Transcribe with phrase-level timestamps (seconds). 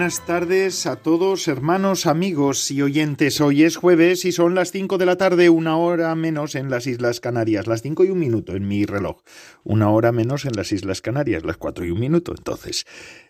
[0.00, 3.38] Buenas tardes a todos, hermanos, amigos y oyentes.
[3.42, 6.86] Hoy es jueves y son las cinco de la tarde, una hora menos en las
[6.86, 9.18] Islas Canarias, las cinco y un minuto en mi reloj,
[9.62, 12.32] una hora menos en las Islas Canarias, las cuatro y un minuto.
[12.34, 12.86] Entonces,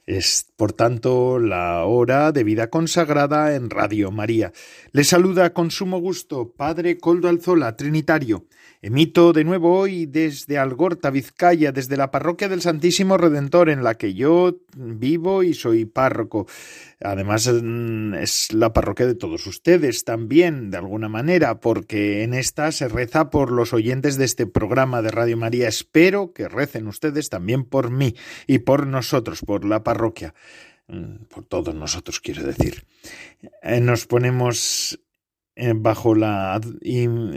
[0.07, 4.53] es por tanto la hora de vida consagrada en Radio María.
[4.93, 8.45] Les saluda con sumo gusto Padre Coldo Alzola, Trinitario.
[8.83, 13.97] Emito de nuevo hoy desde Algorta, Vizcaya, desde la parroquia del Santísimo Redentor, en la
[13.97, 16.47] que yo vivo y soy párroco.
[16.99, 22.73] Además, mm, es la parroquia de todos ustedes también, de alguna manera, porque en esta
[22.73, 25.69] se reza por los oyentes de este programa de Radio María.
[25.69, 28.15] Espero que recen ustedes también por mí
[28.47, 30.33] y por nosotros, por la parroquia
[30.89, 32.87] mm, por todos nosotros, quiero decir.
[33.63, 34.99] Eh, nos ponemos
[35.75, 36.61] bajo la,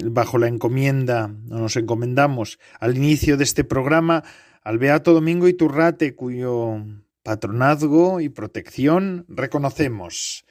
[0.06, 4.24] bajo la encomienda, nos encomendamos al inicio de este programa
[4.64, 6.78] al Beato Domingo Iturrate, cuyo
[7.22, 10.46] patronazgo y protección reconocemos.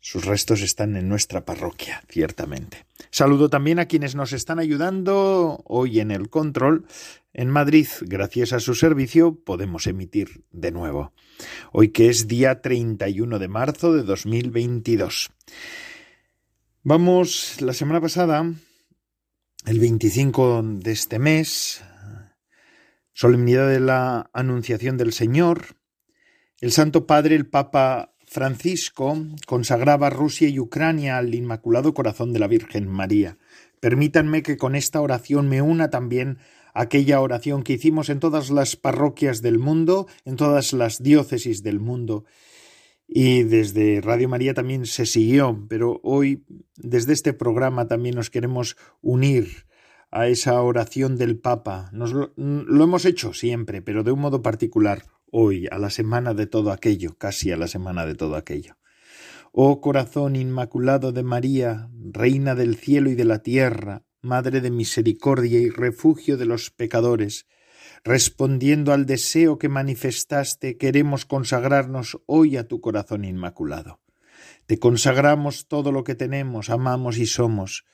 [0.00, 2.86] Sus restos están en nuestra parroquia, ciertamente.
[3.10, 6.86] Saludo también a quienes nos están ayudando hoy en el control.
[7.34, 11.12] En Madrid, gracias a su servicio, podemos emitir de nuevo.
[11.72, 15.30] Hoy que es día 31 de marzo de 2022.
[16.88, 18.48] Vamos, la semana pasada,
[19.64, 21.82] el 25 de este mes,
[23.12, 25.74] solemnidad de la Anunciación del Señor,
[26.60, 32.46] el Santo Padre, el Papa Francisco, consagraba Rusia y Ucrania al Inmaculado Corazón de la
[32.46, 33.36] Virgen María.
[33.80, 36.38] Permítanme que con esta oración me una también
[36.72, 41.80] aquella oración que hicimos en todas las parroquias del mundo, en todas las diócesis del
[41.80, 42.26] mundo,
[43.08, 46.44] y desde Radio María también se siguió, pero hoy
[46.76, 49.66] desde este programa también nos queremos unir
[50.10, 51.90] a esa oración del Papa.
[51.92, 56.46] Nos lo, hemos hecho siempre, pero de un modo particular hoy, a la semana de
[56.46, 58.76] todo aquello, casi a la semana de todo aquello.
[59.52, 65.60] Oh corazón inmaculado de María, Reina del cielo y de la tierra, Madre de misericordia
[65.60, 67.46] y refugio de los pecadores,
[68.06, 73.98] Respondiendo al deseo que manifestaste, queremos consagrarnos hoy a tu corazón inmaculado.
[74.66, 77.84] Te consagramos todo lo que tenemos, amamos y somos.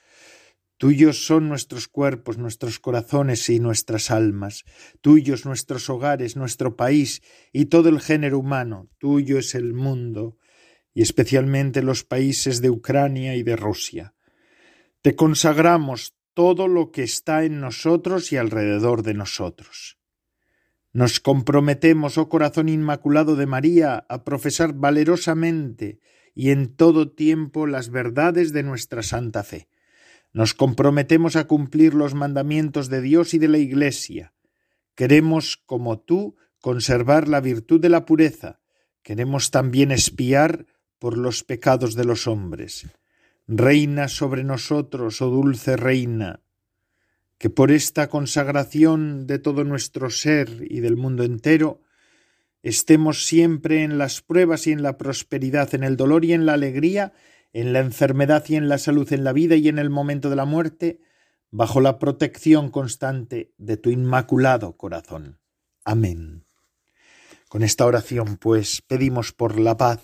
[0.77, 4.65] Tuyos son nuestros cuerpos, nuestros corazones y nuestras almas,
[5.01, 10.37] tuyos nuestros hogares, nuestro país y todo el género humano, tuyo es el mundo,
[10.93, 14.13] y especialmente los países de Ucrania y de Rusia.
[15.01, 19.97] Te consagramos todo lo que está en nosotros y alrededor de nosotros.
[20.93, 25.99] Nos comprometemos, oh corazón inmaculado de María, a profesar valerosamente
[26.35, 29.67] y en todo tiempo las verdades de nuestra santa fe.
[30.33, 34.33] Nos comprometemos a cumplir los mandamientos de Dios y de la Iglesia.
[34.93, 38.59] Queremos, como tú, conservar la virtud de la pureza.
[39.01, 40.67] Queremos también espiar
[40.99, 42.85] por los pecados de los hombres.
[43.47, 46.42] Reina sobre nosotros, oh dulce Reina,
[47.43, 51.81] que por esta consagración de todo nuestro ser y del mundo entero,
[52.61, 56.53] estemos siempre en las pruebas y en la prosperidad, en el dolor y en la
[56.53, 57.11] alegría,
[57.51, 60.37] en la enfermedad y en la salud, en la vida y en el momento de
[60.37, 61.01] la muerte,
[61.51, 65.41] bajo la protección constante de tu inmaculado corazón.
[65.83, 66.45] Amén.
[67.49, 69.99] Con esta oración, pues, pedimos por la paz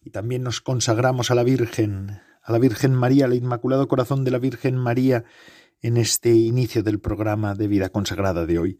[0.00, 4.30] y también nos consagramos a la Virgen, a la Virgen María, al Inmaculado Corazón de
[4.30, 5.26] la Virgen María,
[5.82, 8.78] en este inicio del programa de vida consagrada de hoy,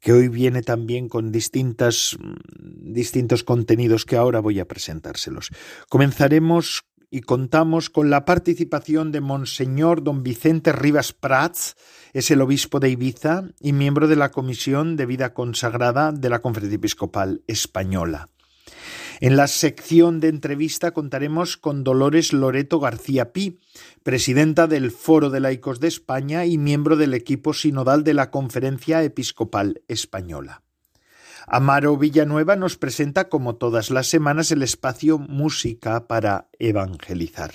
[0.00, 5.50] que hoy viene también con distintas, mm, distintos contenidos que ahora voy a presentárselos.
[5.88, 11.76] Comenzaremos y contamos con la participación de Monseñor don Vicente Rivas Prats,
[12.12, 16.40] es el obispo de Ibiza y miembro de la Comisión de Vida Consagrada de la
[16.40, 18.30] Conferencia Episcopal Española.
[19.22, 23.60] En la sección de entrevista contaremos con Dolores Loreto García Pi,
[24.02, 29.04] presidenta del Foro de Laicos de España y miembro del equipo sinodal de la Conferencia
[29.04, 30.62] Episcopal Española.
[31.46, 37.52] Amaro Villanueva nos presenta como todas las semanas el espacio Música para Evangelizar.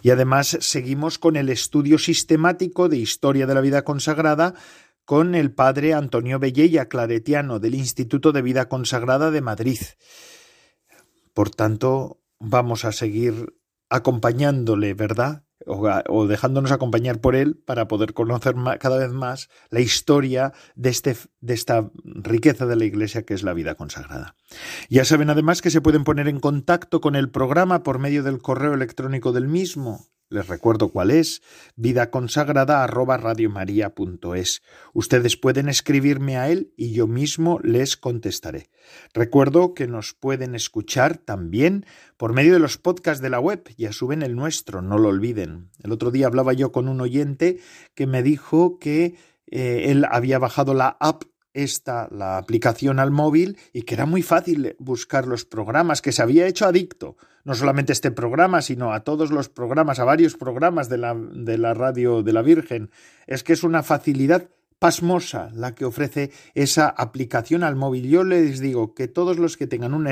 [0.00, 4.54] Y además seguimos con el estudio sistemático de Historia de la Vida Consagrada
[5.04, 9.80] con el padre Antonio Bellella Claretiano del Instituto de Vida Consagrada de Madrid.
[11.34, 13.54] Por tanto, vamos a seguir
[13.88, 15.44] acompañándole, ¿verdad?
[15.66, 21.14] O, dejándonos acompañar por él para poder conocer cada vez más la historia de, este,
[21.40, 24.36] de esta riqueza de la Iglesia que es la vida consagrada.
[24.88, 28.40] Ya saben además que se pueden poner en contacto con el programa por medio del
[28.40, 31.42] correo electrónico del mismo, les recuerdo cuál es,
[31.76, 34.62] vidaconsagrada@radiomaria.es.
[34.94, 38.70] Ustedes pueden escribirme a él y yo mismo les contestaré.
[39.12, 41.84] Recuerdo que nos pueden escuchar también
[42.16, 45.70] por medio de los podcasts de la web, ya suben el nuestro, no lo olviden.
[45.82, 47.58] El otro día hablaba yo con un oyente
[47.94, 49.16] que me dijo que
[49.46, 51.24] eh, él había bajado la app
[51.54, 56.22] esta, la aplicación al móvil, y que era muy fácil buscar los programas, que se
[56.22, 60.88] había hecho adicto no solamente este programa, sino a todos los programas, a varios programas
[60.88, 62.90] de la, de la radio de la Virgen.
[63.26, 64.48] Es que es una facilidad
[64.78, 68.08] pasmosa la que ofrece esa aplicación al móvil.
[68.08, 70.08] Yo les digo que todos los que tengan un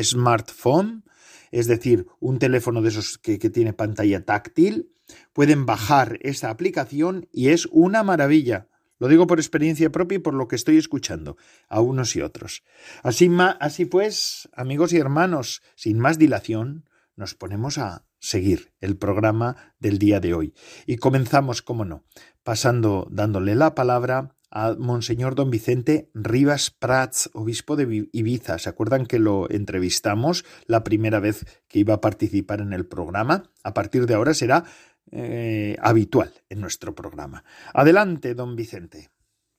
[0.00, 1.04] smartphone,
[1.50, 4.90] es decir, un teléfono de esos que, que tiene pantalla táctil,
[5.32, 8.68] pueden bajar esa aplicación y es una maravilla.
[8.98, 11.36] Lo digo por experiencia propia y por lo que estoy escuchando
[11.68, 12.62] a unos y otros.
[13.02, 19.74] Así, así pues, amigos y hermanos, sin más dilación, nos ponemos a seguir el programa
[19.78, 20.54] del día de hoy.
[20.86, 22.04] Y comenzamos, como no,
[22.42, 28.58] pasando, dándole la palabra a Monseñor Don Vicente Rivas Prats, obispo de Ibiza.
[28.58, 33.50] ¿Se acuerdan que lo entrevistamos la primera vez que iba a participar en el programa?
[33.62, 34.64] A partir de ahora será
[35.12, 37.44] eh, habitual en nuestro programa.
[37.72, 39.10] Adelante, don Vicente.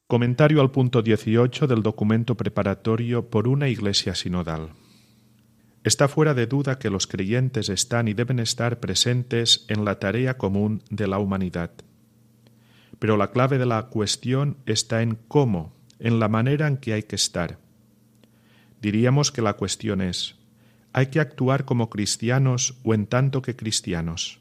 [0.08, 4.72] Comentario al punto 18 del documento preparatorio por una iglesia sinodal.
[5.84, 10.38] Está fuera de duda que los creyentes están y deben estar presentes en la tarea
[10.38, 11.72] común de la humanidad.
[13.00, 17.04] Pero la clave de la cuestión está en cómo, en la manera en que hay
[17.04, 17.58] que estar.
[18.82, 20.36] Diríamos que la cuestión es,
[20.94, 24.40] ¿hay que actuar como cristianos o en tanto que cristianos?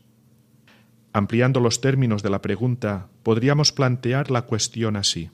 [1.16, 5.30] Ampliando los términos de la pregunta, podríamos plantear la cuestión así.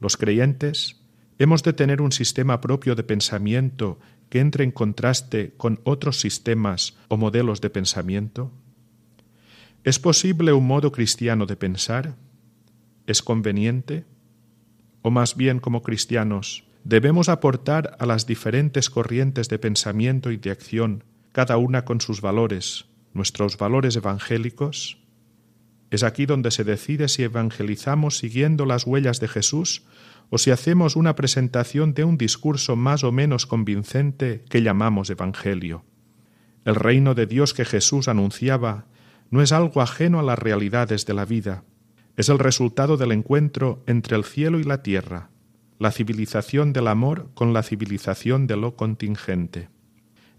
[0.00, 1.00] Los creyentes
[1.38, 3.98] hemos de tener un sistema propio de pensamiento
[4.28, 8.52] que entre en contraste con otros sistemas o modelos de pensamiento?
[9.82, 12.16] ¿Es posible un modo cristiano de pensar?
[13.06, 14.04] ¿Es conveniente?
[15.00, 20.50] O más bien como cristianos, debemos aportar a las diferentes corrientes de pensamiento y de
[20.50, 24.98] acción, cada una con sus valores, nuestros valores evangélicos,
[25.90, 29.84] es aquí donde se decide si evangelizamos siguiendo las huellas de Jesús
[30.30, 35.84] o si hacemos una presentación de un discurso más o menos convincente que llamamos Evangelio.
[36.64, 38.86] El reino de Dios que Jesús anunciaba
[39.30, 41.64] no es algo ajeno a las realidades de la vida,
[42.16, 45.28] es el resultado del encuentro entre el cielo y la tierra,
[45.78, 49.68] la civilización del amor con la civilización de lo contingente.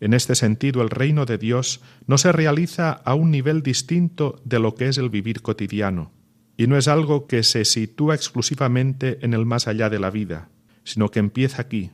[0.03, 4.59] En este sentido, el reino de Dios no se realiza a un nivel distinto de
[4.59, 6.11] lo que es el vivir cotidiano,
[6.57, 10.49] y no es algo que se sitúa exclusivamente en el más allá de la vida,
[10.83, 11.91] sino que empieza aquí,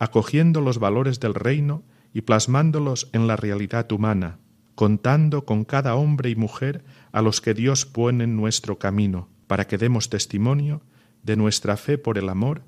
[0.00, 4.40] acogiendo los valores del reino y plasmándolos en la realidad humana,
[4.74, 9.68] contando con cada hombre y mujer a los que Dios pone en nuestro camino, para
[9.68, 10.82] que demos testimonio
[11.22, 12.64] de nuestra fe por el amor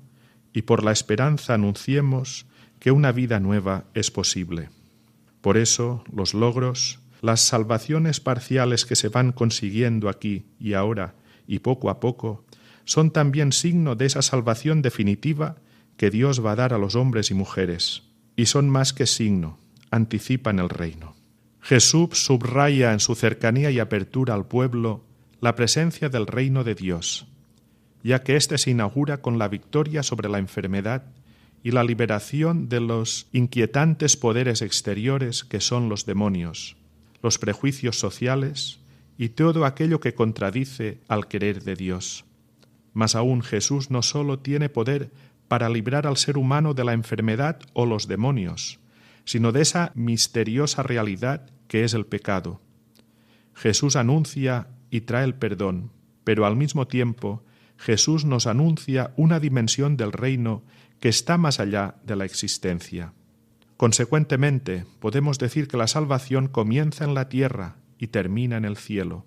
[0.53, 2.45] y por la esperanza anunciemos
[2.79, 4.69] que una vida nueva es posible.
[5.41, 11.15] Por eso los logros, las salvaciones parciales que se van consiguiendo aquí y ahora
[11.47, 12.45] y poco a poco,
[12.85, 15.57] son también signo de esa salvación definitiva
[15.97, 18.03] que Dios va a dar a los hombres y mujeres,
[18.35, 19.57] y son más que signo,
[19.91, 21.15] anticipan el reino.
[21.61, 25.03] Jesús subraya en su cercanía y apertura al pueblo
[25.41, 27.27] la presencia del reino de Dios,
[28.03, 31.03] ya que éste se inaugura con la victoria sobre la enfermedad
[31.63, 36.77] y la liberación de los inquietantes poderes exteriores que son los demonios,
[37.21, 38.79] los prejuicios sociales
[39.17, 42.25] y todo aquello que contradice al querer de Dios.
[42.93, 45.11] Mas aún Jesús no sólo tiene poder
[45.47, 48.79] para librar al ser humano de la enfermedad o los demonios,
[49.25, 52.61] sino de esa misteriosa realidad que es el pecado.
[53.53, 55.91] Jesús anuncia y trae el perdón,
[56.23, 57.43] pero al mismo tiempo
[57.77, 60.63] Jesús nos anuncia una dimensión del reino
[60.99, 63.13] que está más allá de la existencia.
[63.77, 69.25] Consecuentemente, podemos decir que la salvación comienza en la tierra y termina en el cielo.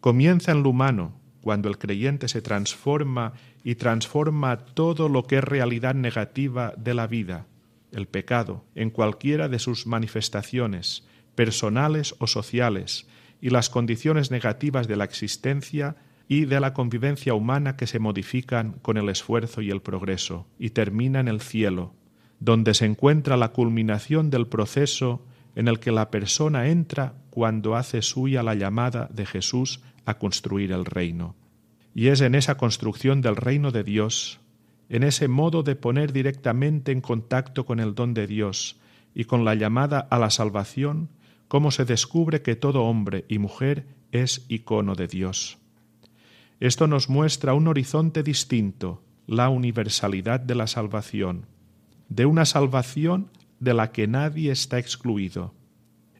[0.00, 3.32] Comienza en lo humano, cuando el creyente se transforma
[3.64, 7.46] y transforma todo lo que es realidad negativa de la vida,
[7.92, 13.06] el pecado, en cualquiera de sus manifestaciones, personales o sociales,
[13.40, 15.96] y las condiciones negativas de la existencia
[16.28, 20.70] y de la convivencia humana que se modifican con el esfuerzo y el progreso, y
[20.70, 21.94] termina en el cielo,
[22.40, 28.02] donde se encuentra la culminación del proceso en el que la persona entra cuando hace
[28.02, 31.34] suya la llamada de Jesús a construir el reino.
[31.94, 34.40] Y es en esa construcción del reino de Dios,
[34.88, 38.78] en ese modo de poner directamente en contacto con el don de Dios
[39.14, 41.08] y con la llamada a la salvación,
[41.48, 45.58] como se descubre que todo hombre y mujer es icono de Dios.
[46.60, 51.46] Esto nos muestra un horizonte distinto, la universalidad de la salvación,
[52.08, 55.54] de una salvación de la que nadie está excluido.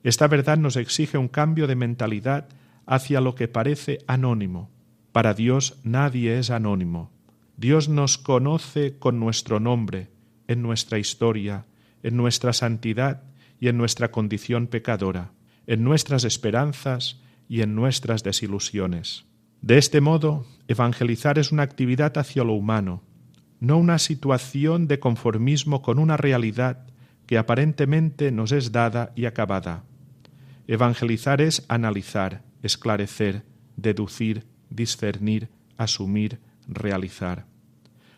[0.02, 2.48] Esta verdad nos exige un cambio de mentalidad
[2.86, 4.70] hacia lo que parece anónimo.
[5.12, 7.10] Para Dios nadie es anónimo.
[7.56, 10.10] Dios nos conoce con nuestro nombre,
[10.48, 11.64] en nuestra historia,
[12.02, 13.22] en nuestra santidad
[13.58, 15.32] y en nuestra condición pecadora,
[15.66, 19.24] en nuestras esperanzas y en nuestras desilusiones.
[19.66, 23.02] De este modo, evangelizar es una actividad hacia lo humano,
[23.58, 26.86] no una situación de conformismo con una realidad
[27.26, 29.82] que aparentemente nos es dada y acabada.
[30.68, 33.42] Evangelizar es analizar, esclarecer,
[33.74, 37.46] deducir, discernir, asumir, realizar.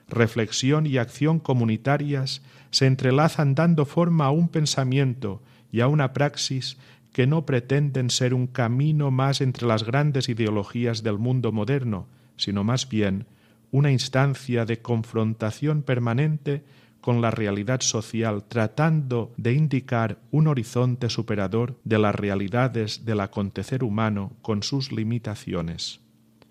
[0.06, 6.76] Reflexión y acción comunitarias se entrelazan dando forma a un pensamiento y a una praxis
[7.18, 12.06] que no pretenden ser un camino más entre las grandes ideologías del mundo moderno,
[12.36, 13.26] sino más bien
[13.72, 16.62] una instancia de confrontación permanente
[17.00, 23.82] con la realidad social, tratando de indicar un horizonte superador de las realidades del acontecer
[23.82, 25.98] humano con sus limitaciones.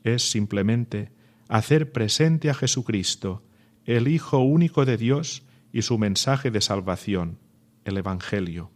[0.03, 1.12] Es simplemente
[1.47, 3.41] hacer presente a Jesucristo,
[3.86, 7.39] el Hijo único de Dios, y su mensaje de salvación,
[7.86, 8.69] el Evangelio.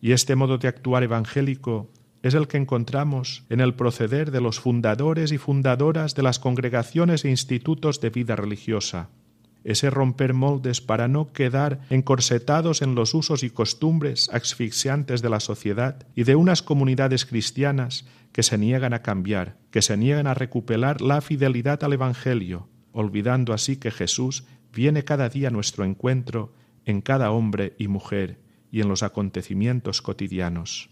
[0.00, 1.90] Y este modo de actuar evangélico
[2.22, 7.24] es el que encontramos en el proceder de los fundadores y fundadoras de las congregaciones
[7.24, 9.10] e institutos de vida religiosa,
[9.64, 15.40] ese romper moldes para no quedar encorsetados en los usos y costumbres asfixiantes de la
[15.40, 20.34] sociedad y de unas comunidades cristianas que se niegan a cambiar, que se niegan a
[20.34, 26.52] recuperar la fidelidad al Evangelio, olvidando así que Jesús viene cada día a nuestro encuentro
[26.84, 30.90] en cada hombre y mujer y en los acontecimientos cotidianos.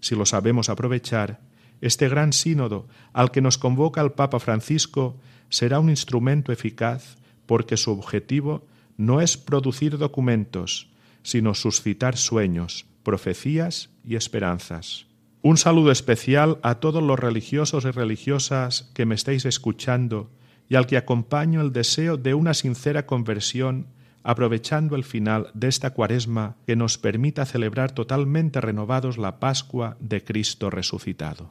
[0.00, 1.40] Si lo sabemos aprovechar,
[1.80, 7.16] este gran sínodo al que nos convoca el Papa Francisco será un instrumento eficaz
[7.46, 8.66] porque su objetivo
[8.96, 10.90] no es producir documentos,
[11.22, 15.06] sino suscitar sueños, profecías y esperanzas.
[15.42, 20.30] Un saludo especial a todos los religiosos y religiosas que me estáis escuchando
[20.68, 23.86] y al que acompaño el deseo de una sincera conversión
[24.24, 30.24] aprovechando el final de esta cuaresma que nos permita celebrar totalmente renovados la Pascua de
[30.24, 31.50] Cristo resucitado.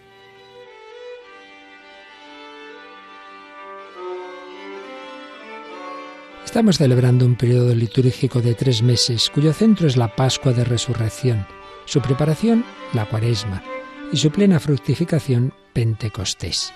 [6.44, 11.46] Estamos celebrando un periodo litúrgico de tres meses cuyo centro es la Pascua de Resurrección,
[11.86, 13.64] su preparación la Cuaresma
[14.12, 16.74] y su plena fructificación Pentecostés.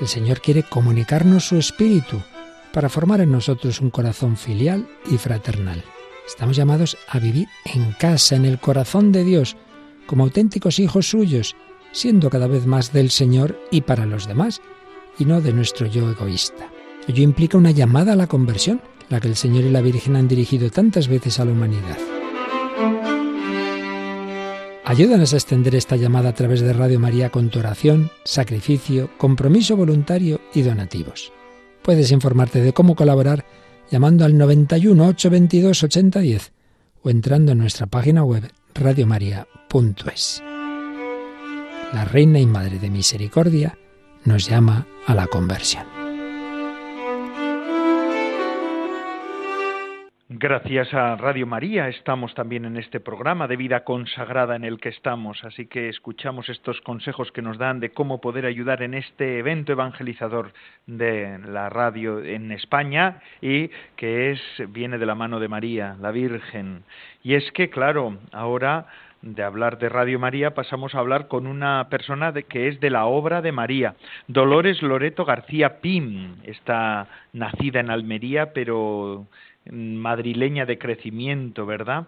[0.00, 2.20] El Señor quiere comunicarnos su espíritu
[2.72, 5.84] para formar en nosotros un corazón filial y fraternal.
[6.26, 9.56] Estamos llamados a vivir en casa, en el corazón de Dios,
[10.06, 11.56] como auténticos hijos suyos,
[11.92, 14.60] siendo cada vez más del Señor y para los demás,
[15.18, 16.70] y no de nuestro yo egoísta.
[17.06, 20.28] Ello implica una llamada a la conversión, la que el Señor y la Virgen han
[20.28, 21.98] dirigido tantas veces a la humanidad.
[24.84, 29.76] Ayúdanos a extender esta llamada a través de Radio María con tu oración, sacrificio, compromiso
[29.76, 31.32] voluntario y donativos.
[31.82, 33.44] Puedes informarte de cómo colaborar
[33.90, 36.52] llamando al 91 822 8010
[37.02, 40.42] o entrando en nuestra página web radiomaria.es.
[41.92, 43.78] La Reina y Madre de Misericordia
[44.24, 46.01] nos llama a la conversión.
[50.42, 54.88] Gracias a Radio María estamos también en este programa de vida consagrada en el que
[54.88, 59.38] estamos, así que escuchamos estos consejos que nos dan de cómo poder ayudar en este
[59.38, 60.52] evento evangelizador
[60.88, 66.10] de la radio en España y que es viene de la mano de María, la
[66.10, 66.82] Virgen.
[67.22, 68.88] Y es que claro, ahora
[69.22, 73.06] de hablar de Radio María pasamos a hablar con una persona que es de la
[73.06, 73.94] obra de María.
[74.26, 79.28] Dolores Loreto García Pim está nacida en Almería, pero
[79.70, 82.06] madrileña de crecimiento, ¿verdad?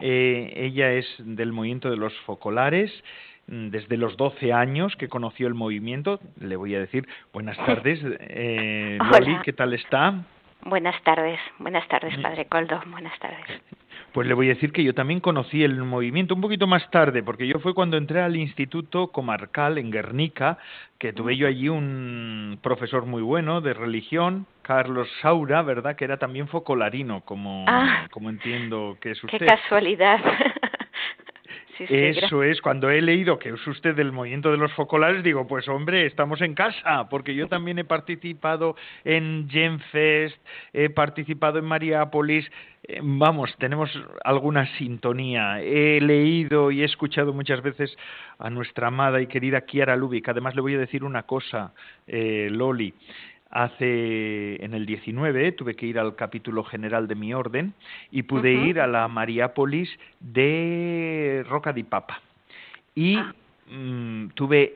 [0.00, 2.92] Eh, ella es del movimiento de los focolares,
[3.46, 6.20] mm, desde los 12 años que conoció el movimiento.
[6.40, 10.24] Le voy a decir buenas tardes, eh, Loli, ¿qué tal está?
[10.62, 12.18] Buenas tardes, buenas tardes.
[12.18, 13.62] Padre Coldo, buenas tardes.
[14.16, 17.22] Pues le voy a decir que yo también conocí el movimiento un poquito más tarde,
[17.22, 20.56] porque yo fue cuando entré al Instituto Comarcal en Guernica,
[20.98, 25.96] que tuve yo allí un profesor muy bueno de religión, Carlos Saura, ¿verdad?
[25.96, 29.36] Que era también focolarino, como, ah, como entiendo que es usted.
[29.38, 30.18] Qué casualidad.
[31.78, 35.68] Eso es, cuando he leído que es usted del movimiento de los focolares, digo, pues
[35.68, 40.36] hombre, estamos en casa, porque yo también he participado en Genfest,
[40.72, 42.50] he participado en Mariápolis,
[43.02, 43.90] vamos, tenemos
[44.24, 45.60] alguna sintonía.
[45.60, 47.96] He leído y he escuchado muchas veces
[48.38, 50.28] a nuestra amada y querida Kiara Lubick.
[50.28, 51.72] Además, le voy a decir una cosa,
[52.06, 52.94] eh, Loli
[53.50, 57.74] hace en el 19 tuve que ir al capítulo general de mi orden
[58.10, 59.88] y pude ir a la Mariápolis
[60.20, 62.20] de Roca di Papa
[62.94, 63.34] y ah.
[63.70, 64.74] mm, tuve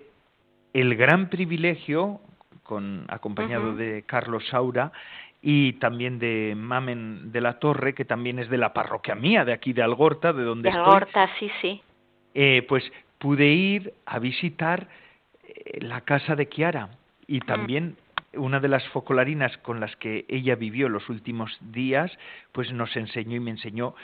[0.72, 2.20] el gran privilegio
[2.62, 4.92] con acompañado de Carlos Saura
[5.42, 9.52] y también de Mamen de la Torre que también es de la parroquia mía de
[9.52, 11.82] aquí de Algorta de donde de Algorta sí sí
[12.34, 12.84] eh, pues
[13.18, 14.88] pude ir a visitar
[15.42, 16.90] eh, la casa de Kiara
[17.26, 17.46] y mm.
[17.46, 17.96] también
[18.34, 22.16] una de las focolarinas con las que ella vivió los últimos días,
[22.52, 23.94] pues nos enseñó y me enseñó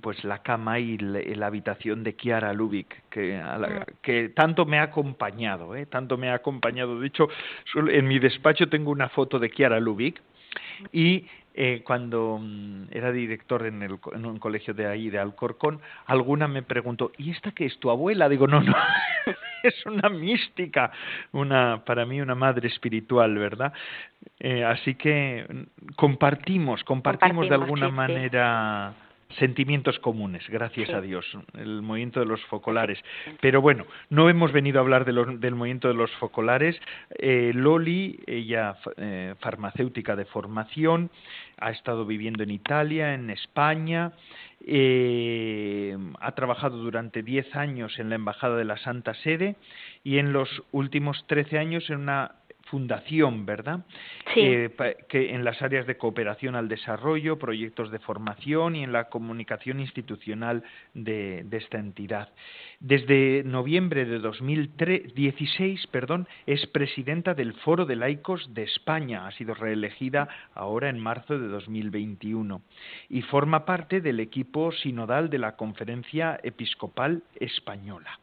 [0.00, 4.00] pues la cama y la, habitación de Kiara Lubick, que, mm.
[4.02, 5.86] que tanto me ha acompañado, ¿eh?
[5.86, 6.98] tanto me ha acompañado.
[6.98, 7.28] De hecho,
[7.74, 10.20] en mi despacho tengo una foto de Kiara Lubick
[10.92, 15.80] y eh, cuando mm, era director en, el, en un colegio de ahí, de Alcorcón,
[16.04, 18.28] alguna me preguntó, ¿y esta qué es tu abuela?
[18.28, 18.74] Digo, no, no,
[19.62, 20.90] es una mística,
[21.32, 23.72] una, para mí una madre espiritual, ¿verdad?
[24.38, 28.94] Eh, así que mm, compartimos, compartimos, de alguna manera
[29.38, 32.98] sentimientos comunes, gracias a Dios, el movimiento de los focolares.
[33.40, 36.80] Pero bueno, no hemos venido a hablar de del movimiento de los focolares.
[37.18, 41.10] Eh, Loli, ella eh, farmacéutica de formación,
[41.58, 44.12] ha estado viviendo en Italia, en España,
[44.64, 49.56] eh, ha trabajado durante diez años en la Embajada de la Santa Sede
[50.04, 52.32] y en los últimos trece años en una
[52.66, 53.80] fundación, ¿verdad?
[54.34, 54.40] Sí.
[54.40, 54.70] Eh,
[55.08, 59.80] que en las áreas de cooperación al desarrollo, proyectos de formación y en la comunicación
[59.80, 60.62] institucional
[60.94, 62.28] de, de esta entidad.
[62.80, 69.26] Desde noviembre de 2016, perdón, es presidenta del Foro de Laicos de España.
[69.26, 72.62] Ha sido reelegida ahora en marzo de 2021
[73.08, 78.18] y forma parte del equipo sinodal de la Conferencia Episcopal Española.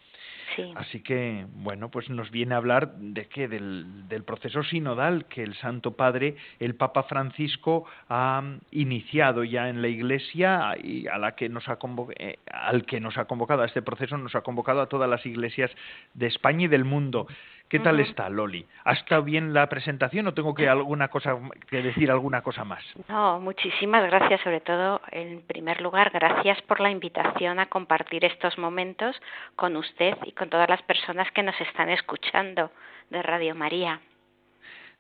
[0.76, 5.44] Así que, bueno, pues nos viene a hablar de qué, del, del, proceso sinodal que
[5.44, 11.36] el Santo Padre, el Papa Francisco, ha iniciado ya en la Iglesia y a la
[11.36, 11.78] que nos ha
[12.18, 15.26] eh, al que nos ha convocado a este proceso, nos ha convocado a todas las
[15.26, 15.72] iglesias
[16.14, 17.28] de España y del mundo.
[17.70, 18.66] ¿Qué tal está, Loli?
[18.84, 21.36] ¿Ha estado bien la presentación o tengo que alguna cosa
[21.68, 22.84] que decir alguna cosa más?
[23.10, 28.60] No, muchísimas gracias, sobre todo en primer lugar, gracias por la invitación a compartir estos
[28.60, 29.20] momentos
[29.56, 32.70] con usted y con todas las personas que nos están escuchando
[33.10, 34.00] de Radio María.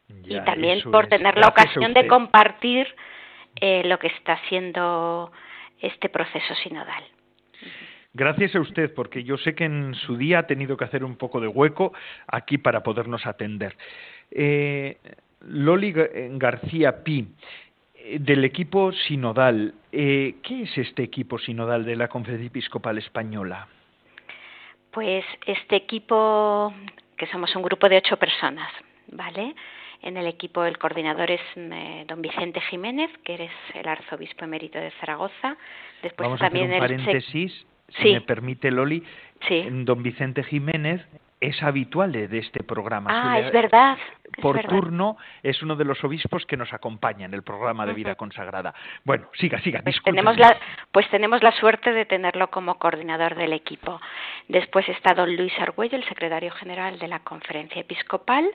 [0.08, 2.88] y también por tener la ocasión de compartir
[3.56, 5.32] eh, lo que está haciendo
[5.80, 7.04] este proceso sinodal.
[8.16, 11.16] Gracias a usted, porque yo sé que en su día ha tenido que hacer un
[11.16, 11.94] poco de hueco
[12.28, 13.76] aquí para podernos atender.
[14.30, 14.98] Eh,
[15.48, 17.28] Loli García Pi,
[17.96, 19.74] eh, del equipo sinodal.
[19.92, 23.68] Eh, ¿Qué es este equipo sinodal de la Conferencia Episcopal Española?
[24.92, 26.72] Pues este equipo,
[27.18, 28.72] que somos un grupo de ocho personas,
[29.08, 29.56] ¿vale?
[30.04, 31.42] En el equipo el coordinador es
[32.08, 35.58] don Vicente Jiménez, que eres el arzobispo emérito de Zaragoza.
[36.04, 37.66] Después Vamos también a hacer un paréntesis
[38.02, 39.04] si me permite Loli,
[39.86, 41.02] don Vicente Jiménez
[41.44, 43.10] es habitual de este programa.
[43.12, 43.98] Ah, es verdad.
[44.42, 48.16] por turno es uno de los obispos que nos acompaña en el programa de vida
[48.16, 48.74] consagrada.
[49.04, 49.82] Bueno, siga, siga.
[49.84, 50.58] Pues tenemos, la,
[50.92, 54.00] pues tenemos la suerte de tenerlo como coordinador del equipo.
[54.48, 58.50] Después está don Luis Argüello, el secretario general de la Conferencia Episcopal.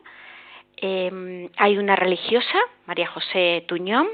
[0.79, 4.07] Em, hay una religiosa, María José Tuñón,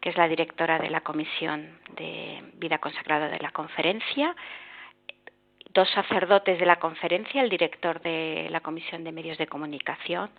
[0.00, 4.34] que es la directora de la Comisión de Vida Consagrada de la Conferencia,
[5.72, 10.30] dos sacerdotes de la conferencia, el director de la Comisión de Medios de Comunicación,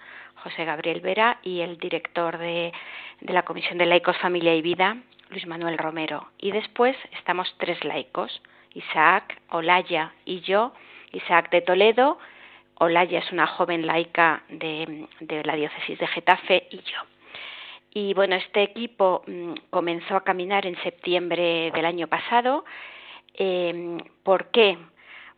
[0.44, 2.74] José Gabriel Vera, y el director de,
[3.22, 4.98] la Comisión de Laicos, Familia y Vida,
[5.30, 6.28] Luis Manuel Romero.
[6.38, 8.42] Y después estamos tres laicos,
[8.74, 10.74] Isaac, Olaya y yo,
[11.14, 12.18] Isaac de Toledo,
[12.76, 15.08] Olaya es una joven laica de
[15.46, 17.00] la diócesis de Getafe y yo.
[17.94, 22.64] Y bueno, este equipo mm, comenzó a caminar en septiembre del año pasado.
[23.34, 24.78] Eh, ¿Por qué?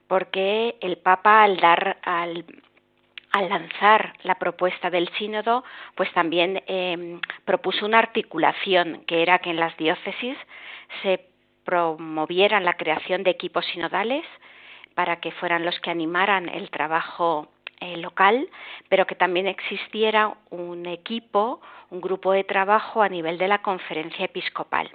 [0.08, 2.46] Porque el Papa al dar al,
[3.34, 5.64] lanzar la propuesta del sínodo,
[5.96, 10.38] pues también em, propuso una articulación, que era que en las diócesis
[11.02, 11.26] se
[11.64, 14.26] promovieran la creación de equipos sinodales
[14.94, 17.48] para que fueran los que animaran el trabajo
[17.84, 18.48] eh, local,
[18.88, 24.24] pero que también existiera un equipo, un grupo de trabajo a nivel de la conferencia
[24.24, 24.90] episcopal.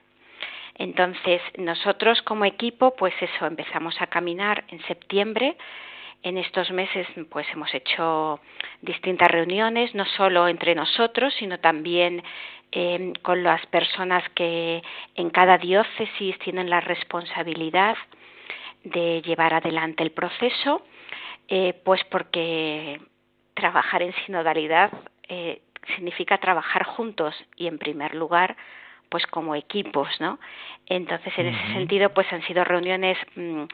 [0.74, 5.58] Entonces, nosotros como equipo, pues eso, empezamos a caminar en septiembre.
[6.22, 8.40] En estos meses, pues hemos hecho
[8.80, 12.22] distintas reuniones, no solo entre nosotros, sino también
[12.72, 14.82] eh, con las personas que
[15.14, 17.98] en cada diócesis tienen la responsabilidad
[18.82, 20.86] de llevar adelante el proceso,
[21.48, 23.00] eh, pues porque
[23.54, 24.92] trabajar en sinodalidad
[25.28, 25.62] eh,
[25.94, 28.56] significa trabajar juntos y en primer lugar
[29.08, 30.38] pues como equipos, ¿no?
[30.86, 33.64] Entonces, en ese sentido, pues han sido reuniones mm,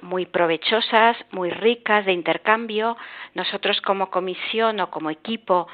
[0.00, 2.96] muy provechosas, muy ricas de intercambio.
[3.34, 5.68] Nosotros como comisión o como equipo,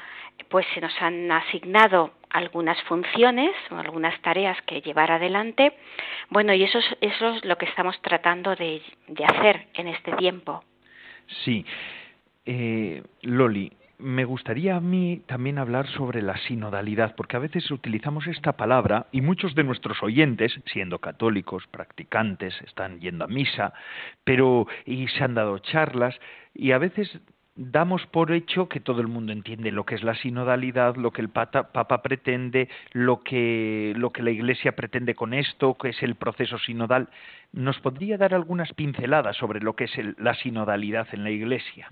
[0.49, 5.77] pues se nos han asignado algunas funciones o algunas tareas que llevar adelante.
[6.29, 10.11] Bueno, y eso es, eso es lo que estamos tratando de, de hacer en este
[10.13, 10.63] tiempo.
[11.27, 11.65] Sí.
[12.45, 18.27] Eh, Loli, me gustaría a mí también hablar sobre la sinodalidad, porque a veces utilizamos
[18.27, 23.73] esta palabra y muchos de nuestros oyentes, siendo católicos, practicantes, están yendo a misa,
[24.23, 26.15] pero y se han dado charlas
[26.53, 27.19] y a veces
[27.55, 31.21] damos por hecho que todo el mundo entiende lo que es la sinodalidad, lo que
[31.21, 36.15] el Papa pretende, lo que, lo que la Iglesia pretende con esto, que es el
[36.15, 37.07] proceso sinodal.
[37.53, 41.89] ¿Nos podría dar algunas pinceladas sobre lo que es la sinodalidad en la Iglesia?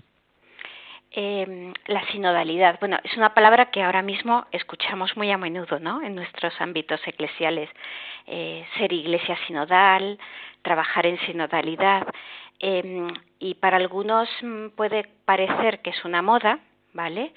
[1.16, 2.78] Eh, la sinodalidad.
[2.80, 6.02] Bueno, es una palabra que ahora mismo escuchamos muy a menudo, ¿no?
[6.02, 7.70] En nuestros ámbitos eclesiales.
[8.26, 10.18] Eh, ser iglesia sinodal,
[10.62, 12.08] trabajar en sinodalidad.
[12.66, 13.06] Eh,
[13.40, 16.60] y para algunos mm, puede parecer que es una moda,
[16.94, 17.34] ¿vale?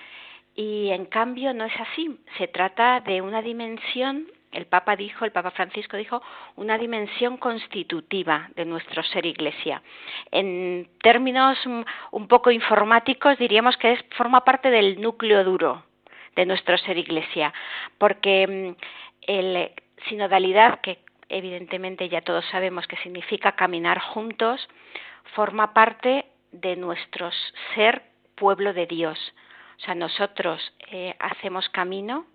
[0.55, 2.17] Y en cambio no es así.
[2.37, 6.21] Se trata de una dimensión el Papa dijo, el Papa Francisco dijo,
[6.55, 9.83] una dimensión constitutiva de nuestro ser iglesia.
[10.31, 11.57] En términos
[12.11, 15.83] un poco informáticos diríamos que es, forma parte del núcleo duro
[16.37, 17.53] de nuestro ser iglesia,
[17.97, 18.81] porque mm,
[19.27, 19.71] el
[20.07, 24.67] sinodalidad, que evidentemente ya todos sabemos que significa caminar juntos,
[25.35, 27.29] forma parte de nuestro
[27.75, 28.03] ser
[28.35, 29.17] pueblo de Dios.
[29.77, 32.25] O sea, nosotros eh, hacemos camino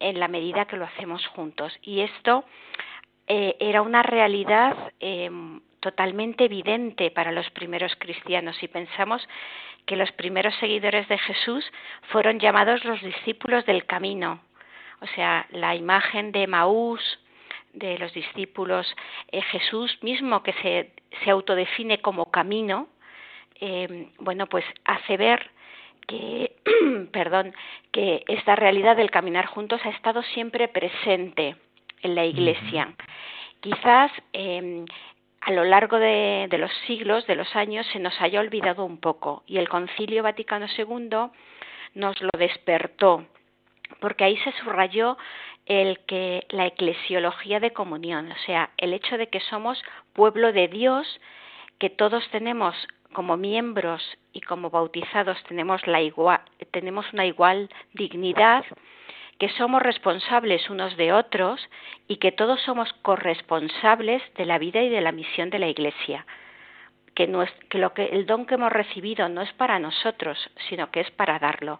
[0.00, 1.72] en la medida que lo hacemos juntos.
[1.82, 2.44] Y esto
[3.26, 9.26] eh, era una realidad em, totalmente evidente para los primeros cristianos y pensamos
[9.86, 11.64] que los primeros seguidores de Jesús
[12.10, 14.40] fueron llamados los discípulos del camino.
[15.00, 17.00] O sea, la imagen de Maús,
[17.72, 18.86] de los discípulos,
[19.30, 20.92] eh, Jesús mismo que se,
[21.24, 22.88] se autodefine como camino,
[23.60, 25.50] em, bueno, pues hace ver
[26.06, 26.56] que,
[27.12, 27.54] perdón,
[27.92, 31.56] que esta realidad del caminar juntos ha estado siempre presente
[32.02, 32.94] en la Iglesia.
[33.60, 34.84] Quizás eh,
[35.42, 38.98] a lo largo de, de, los siglos, de los años, se nos haya olvidado un
[38.98, 41.30] poco y el Concilio Vaticano II
[41.94, 43.26] nos lo despertó,
[44.00, 45.16] porque ahí se subrayó
[45.70, 49.80] el que la eclesiología de comunión, o sea, el hecho de que somos
[50.14, 51.06] pueblo de Dios,
[51.78, 52.74] que todos tenemos
[53.12, 54.02] como miembros
[54.32, 56.40] y como bautizados tenemos, la igual,
[56.72, 58.64] tenemos una igual dignidad,
[59.38, 61.60] que somos responsables unos de otros
[62.08, 66.26] y que todos somos corresponsables de la vida y de la misión de la Iglesia.
[67.14, 67.32] Que,
[67.68, 71.10] que, lo que el don que hemos recibido no es para nosotros, sino que es
[71.12, 71.78] para darlo.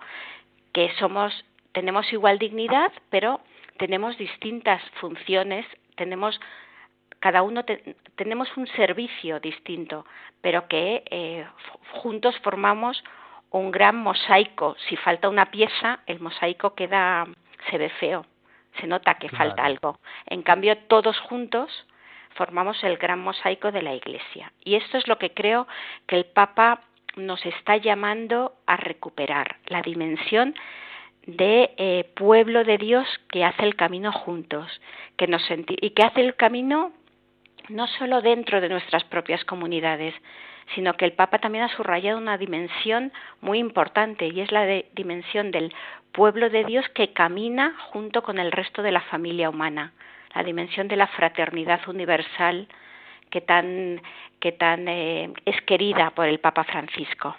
[0.72, 3.40] Que somos, tenemos igual dignidad, pero
[3.80, 5.64] tenemos distintas funciones,
[5.96, 6.38] tenemos
[7.18, 7.64] cada uno
[8.14, 10.04] tenemos un servicio distinto,
[10.42, 11.46] pero que eh,
[11.92, 13.02] juntos formamos
[13.50, 14.76] un gran mosaico.
[14.86, 17.26] Si falta una pieza, el mosaico queda,
[17.70, 18.26] se ve feo,
[18.80, 19.98] se nota que falta algo.
[20.26, 21.70] En cambio, todos juntos
[22.36, 24.52] formamos el gran mosaico de la Iglesia.
[24.62, 25.66] Y esto es lo que creo
[26.06, 26.82] que el Papa
[27.16, 30.54] nos está llamando a recuperar, la dimensión
[31.26, 34.80] de eh, pueblo de Dios que hace el camino juntos,
[35.16, 36.92] que nos y que hace el camino
[37.68, 40.14] no solo dentro de nuestras propias comunidades,
[40.74, 45.50] sino que el Papa también ha subrayado una dimensión muy importante y es la dimensión
[45.50, 45.72] del
[46.12, 49.92] pueblo de Dios que camina junto con el resto de la familia humana,
[50.34, 52.68] la dimensión de la fraternidad universal
[53.30, 54.02] que tan,
[54.40, 57.36] que tan eh, es querida por el Papa Francisco.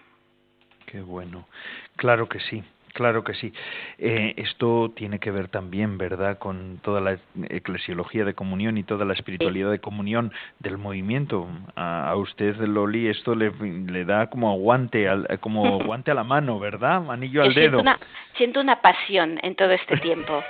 [0.86, 1.48] Qué bueno,
[1.96, 2.64] claro que sí.
[2.94, 3.54] Claro que sí.
[3.98, 7.18] Eh, esto tiene que ver también, ¿verdad?, con toda la
[7.50, 11.48] eclesiología de comunión y toda la espiritualidad de comunión del movimiento.
[11.76, 16.60] A, usted, Loli, esto le, le da como aguante, al, como guante a la mano,
[16.60, 17.02] ¿verdad?
[17.02, 17.80] Manillo al dedo.
[17.80, 18.00] Siento una,
[18.36, 20.44] siento una pasión en todo este tiempo.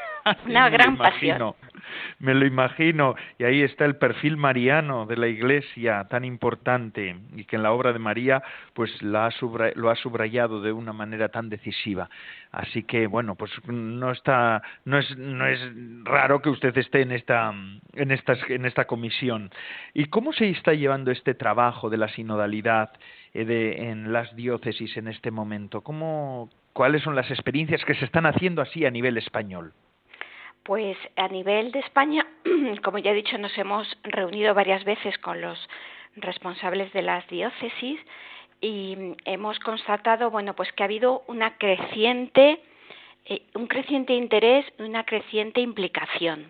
[0.45, 1.53] Una gran pasión.
[2.19, 3.15] me lo imagino.
[3.37, 7.71] Y ahí está el perfil mariano de la Iglesia tan importante y que en la
[7.71, 8.41] obra de María
[8.73, 9.31] pues la ha
[9.75, 12.09] lo ha subrayado de una manera tan decisiva.
[12.51, 15.59] Así que bueno, pues no está no es no es
[16.03, 17.53] raro que usted esté en esta
[17.93, 19.51] en esta en esta comisión.
[19.93, 22.91] ¿Y cómo se está llevando este trabajo de la sinodalidad
[23.33, 25.81] eh, de, en las diócesis en este momento?
[25.81, 29.73] ¿Cómo cuáles son las experiencias que se están haciendo así a nivel español?
[30.63, 32.25] Pues a nivel de España,
[32.83, 35.57] como ya he dicho, nos hemos reunido varias veces con los
[36.15, 37.99] responsables de las diócesis
[38.59, 42.61] y hemos constatado, bueno, pues que ha habido una creciente,
[43.25, 46.45] eh, un creciente interés y una creciente implicación,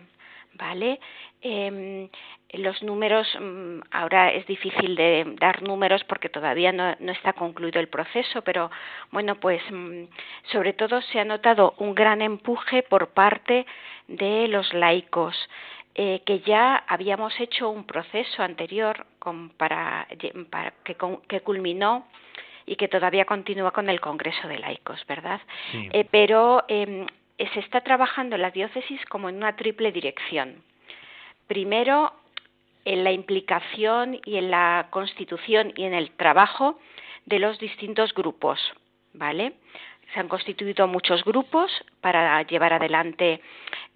[0.54, 1.00] ¿vale?
[1.40, 2.10] Eh,
[2.52, 7.80] los números, mm, ahora es difícil de dar números porque todavía no, no, está concluido
[7.80, 8.70] el proceso, pero
[9.10, 10.04] bueno, pues mm,
[10.50, 13.66] sobre todo se ha notado un gran empuje por parte
[14.08, 15.36] de los laicos.
[15.94, 20.08] Eh, que ya habíamos hecho un proceso anterior con, para,
[20.48, 20.96] para, que,
[21.28, 22.08] que, culminó
[22.64, 25.42] y que todavía continúa con el Congreso de Laicos, ¿verdad?
[25.74, 27.04] Eh, pero eh,
[27.52, 30.62] se está trabajando en la diócesis como en una triple dirección.
[31.46, 32.14] Primero,
[32.84, 36.78] en la implicación y en la constitución y en el trabajo
[37.26, 38.58] de los distintos grupos,
[39.12, 39.54] ¿vale?
[40.12, 43.40] Se han constituido muchos grupos para llevar adelante,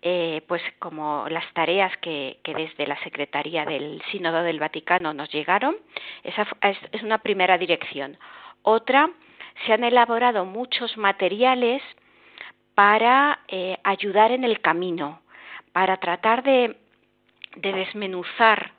[0.00, 5.76] eh, pues, como las tareas que, desde la Secretaría del Sínodo del Vaticano nos llegaron.
[6.22, 8.16] Esa es una primera dirección.
[8.62, 9.10] Otra,
[9.66, 11.82] se han elaborado muchos materiales
[12.74, 15.20] para eh, ayudar en el camino,
[15.72, 16.76] para tratar de
[17.56, 18.75] desmenuzar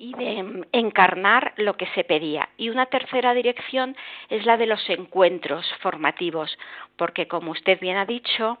[0.00, 2.48] y de encarnar lo que se pedía.
[2.56, 3.94] Y una tercera dirección
[4.30, 6.58] es la de los encuentros formativos,
[6.96, 8.58] porque como usted bien ha dicho,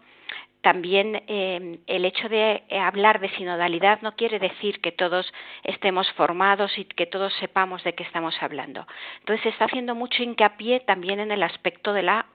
[0.60, 5.32] también eh, el hecho de hablar de sinodalidad no quiere decir que todos
[5.64, 8.86] estemos formados y que todos sepamos de qué estamos hablando.
[9.20, 12.26] Entonces se está haciendo mucho hincapié también en el aspecto de la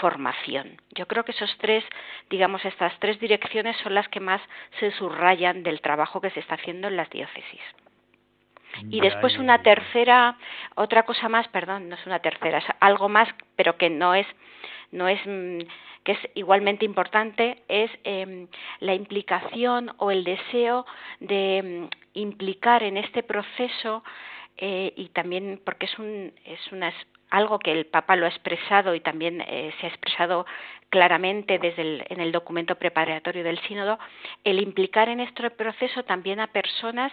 [0.00, 0.82] formación.
[0.90, 1.82] Yo creo que esos tres,
[2.28, 4.42] digamos, estas tres direcciones son las que más
[4.78, 7.62] se subrayan del trabajo que se está haciendo en las diócesis.
[8.88, 10.36] Y después una tercera,
[10.74, 14.26] otra cosa más, perdón, no es una tercera, es algo más, pero que no es,
[14.92, 15.58] no es, mm,
[16.04, 18.48] que es igualmente importante, es em,
[18.80, 20.86] la implicación o el deseo
[21.20, 24.02] de mm, implicar en este proceso
[24.56, 26.92] eh, y también porque es un, es una,
[27.30, 30.46] algo que el Papa lo ha expresado y también eh, se ha expresado
[30.90, 33.98] claramente desde el, en el documento preparatorio del sínodo,
[34.44, 37.12] el implicar en este proceso también a personas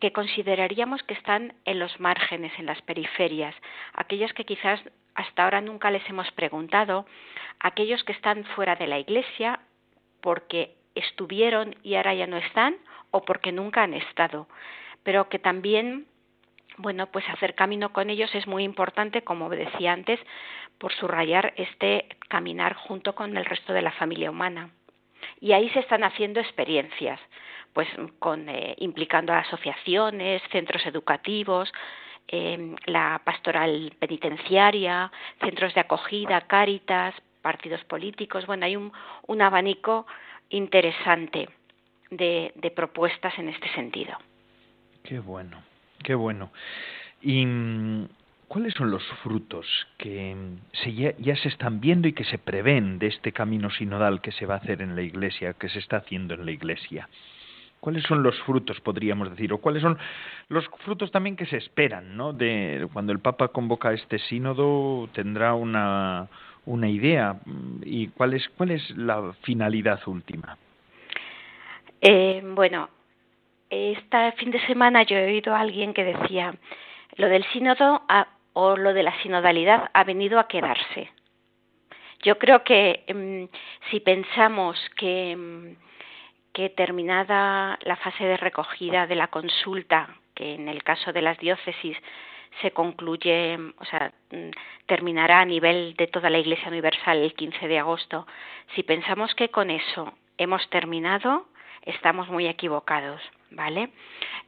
[0.00, 3.54] que consideraríamos que están en los márgenes, en las periferias,
[3.94, 4.80] aquellos que quizás
[5.14, 7.06] hasta ahora nunca les hemos preguntado,
[7.58, 9.60] aquellos que están fuera de la Iglesia
[10.20, 12.76] porque estuvieron y ahora ya no están
[13.10, 14.48] o porque nunca han estado,
[15.02, 16.06] pero que también
[16.78, 20.20] bueno, pues hacer camino con ellos es muy importante, como decía antes,
[20.78, 24.70] por subrayar este caminar junto con el resto de la familia humana.
[25.40, 27.20] Y ahí se están haciendo experiencias
[27.72, 31.72] pues con, eh, implicando a asociaciones, centros educativos,
[32.28, 38.46] em, la pastoral penitenciaria, centros de acogida, cáritas, partidos políticos.
[38.46, 38.92] Bueno, hay un,
[39.26, 40.06] un abanico
[40.50, 41.48] interesante
[42.10, 44.16] de, propuestas en este sentido.
[45.02, 45.62] Qué bueno,
[46.04, 46.50] qué bueno.
[47.20, 48.08] ¿Y mm,
[48.48, 50.36] cuáles son los frutos que
[50.72, 54.32] se, ya, ya, se están viendo y que se prevén de este camino sinodal que
[54.32, 57.08] se va a hacer en la Iglesia, que se está haciendo en la Iglesia?
[57.80, 59.52] ¿Cuáles son los frutos, podríamos decir?
[59.52, 59.98] ¿O cuáles son
[60.48, 62.32] los frutos también que se esperan, ¿no?
[62.32, 66.28] De cuando el Papa convoca este sínodo, tendrá una,
[66.66, 67.36] una idea.
[67.82, 70.56] ¿Y cuál es, cuál es la finalidad última?
[72.00, 72.88] Eh, bueno,
[73.70, 76.54] este fin de semana yo he oído a alguien que decía,
[77.16, 78.02] lo del sínodo
[78.54, 81.10] o lo de la sinodalidad ha venido a quedarse.
[82.22, 83.54] Yo creo que mm,
[83.90, 85.76] si pensamos que mm,
[86.58, 91.38] que terminada la fase de recogida de la consulta, que en el caso de las
[91.38, 91.96] diócesis
[92.60, 94.50] se concluye, o sea, mm,
[94.86, 98.26] terminará a nivel de toda la Iglesia Universal el 15 de agosto,
[98.74, 101.46] si pensamos que con eso hemos terminado,
[101.82, 103.90] estamos muy equivocados, ¿vale?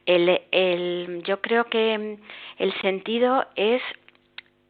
[0.05, 2.17] Yo creo que
[2.57, 3.81] el sentido es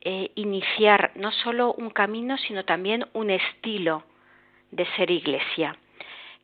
[0.01, 4.03] eh, iniciar no solo un camino, sino también un estilo
[4.69, 5.75] de ser iglesia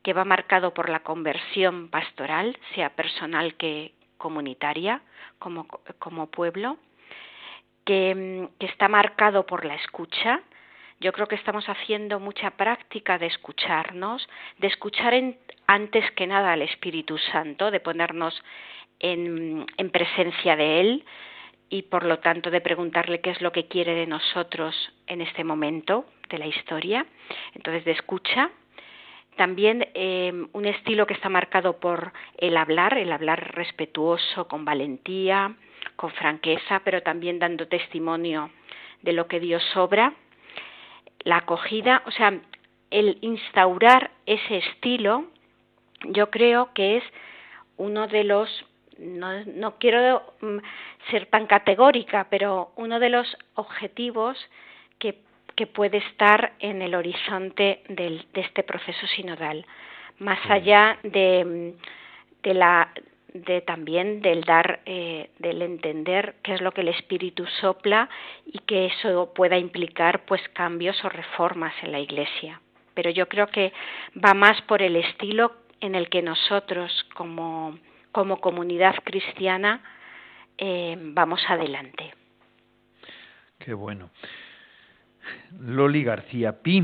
[0.08, 5.02] que va marcado por la conversión pastoral, sea personal que comunitaria,
[5.38, 5.67] como,
[6.00, 6.78] como pueblo,
[7.84, 10.39] que, que, está marcado por la escucha,
[11.02, 14.26] yo creo que estamos haciendo mucha práctica de escucharnos,
[14.60, 15.13] de escuchar
[15.67, 18.41] antes que nada al Espíritu Santo, de ponernos
[19.00, 21.06] en, en presencia de Él
[21.67, 24.74] y por lo tanto de preguntarle qué es lo que quiere de nosotros
[25.06, 27.06] en este momento de la historia.
[27.56, 28.52] Entonces, de escucha.
[29.38, 35.56] También eh, un estilo que está marcado por el hablar, el hablar respetuoso, con valentía,
[35.95, 38.50] con franqueza, pero también dando testimonio
[39.04, 40.13] de lo que Dios obra.
[41.19, 42.39] La acogida, o sea,
[42.89, 45.26] el instaurar ese estilo,
[46.06, 47.04] yo creo que es
[47.78, 48.65] uno de los
[48.97, 50.58] no, no quiero mm,
[51.12, 54.38] ser tan categórica, pero uno de los objetivos
[55.58, 59.65] que, puede estar en el horizonte del, de este proceso sinodal,
[60.20, 61.74] más allá de,
[62.43, 62.93] de la
[63.34, 68.10] de también del dar eh, del entender qué es lo que el espíritu sopla
[68.46, 72.60] y que eso pueda implicar pues cambios o reformas en la iglesia
[72.96, 73.74] pero yo creo que
[74.26, 77.78] va más por el estilo en el que nosotros como
[78.12, 79.84] como comunidad cristiana
[80.58, 82.13] eh, vamos adelante.
[83.60, 84.10] Qué bueno.
[85.60, 86.84] Loli García Pi,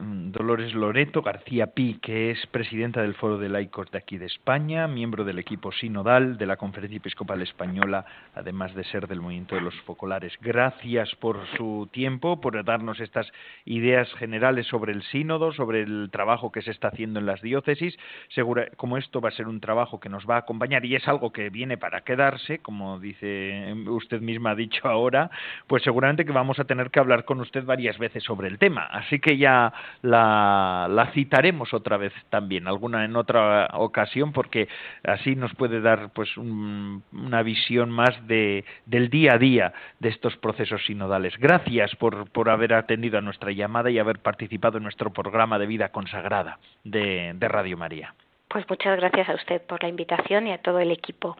[0.00, 4.86] Dolores Loreto García Pi, que es presidenta del Foro de Laicos de aquí de España,
[4.86, 9.60] miembro del equipo sinodal de la Conferencia Episcopal Española, además de ser del movimiento de
[9.60, 10.32] los focolares.
[10.40, 13.30] Gracias por su tiempo, por darnos estas
[13.64, 17.96] ideas generales sobre el sínodo, sobre el trabajo que se está haciendo en las diócesis.
[18.28, 21.06] Segura, como esto va a ser un trabajo que nos va a acompañar y es
[21.08, 25.30] algo que viene para quedarse, como dice usted misma ha dicho ahora,
[25.66, 28.84] pues seguramente que vamos a tener que hablar con usted varias veces sobre el tema,
[28.84, 34.68] así que ya la, citaremos otra vez también, alguna en otra ocasión, porque
[35.02, 40.36] así nos puede dar pues una visión más de, del día a día de estos
[40.36, 41.36] procesos sinodales.
[41.38, 45.66] Gracias por, por haber atendido a nuestra llamada y haber participado en nuestro programa de
[45.66, 48.14] vida consagrada de, de Radio María.
[48.46, 51.36] Pues muchas gracias a usted por la invitación y a todo el equipo.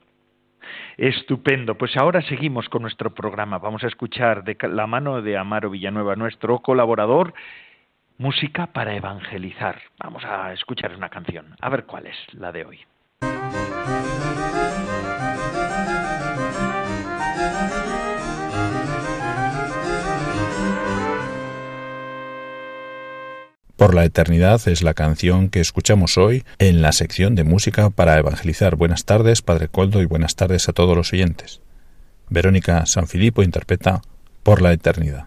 [0.96, 1.76] Estupendo.
[1.76, 3.58] Pues ahora seguimos con nuestro programa.
[3.58, 7.34] Vamos a escuchar de la mano de Amaro Villanueva, nuestro colaborador,
[8.18, 9.80] música para evangelizar.
[9.98, 11.56] Vamos a escuchar una canción.
[11.60, 12.80] A ver cuál es la de hoy.
[23.76, 28.16] Por la eternidad es la canción que escuchamos hoy en la sección de música para
[28.18, 28.76] evangelizar.
[28.76, 31.60] Buenas tardes, Padre Coldo, y buenas tardes a todos los oyentes.
[32.28, 34.00] Verónica Sanfilippo interpreta
[34.44, 35.26] Por la eternidad.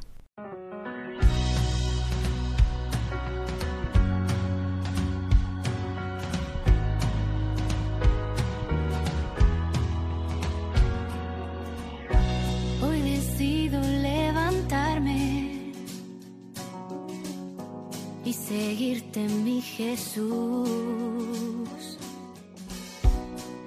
[19.90, 21.70] Jesús.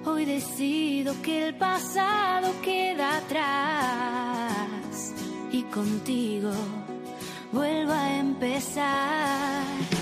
[0.05, 5.13] Hoy decido que el pasado queda atrás
[5.51, 6.51] y contigo
[7.51, 10.00] vuelvo a empezar.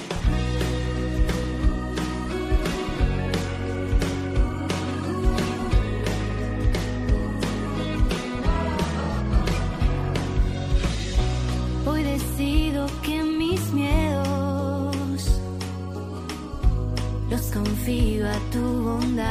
[17.89, 19.25] Confío tu bondad.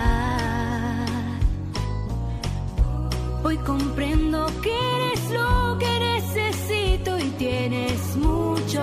[3.45, 8.83] Hoy comprendo que eres lo que necesito y tienes mucho,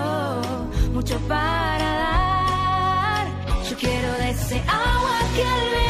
[0.94, 3.26] mucho para dar.
[3.68, 5.85] Yo quiero de ese agua que al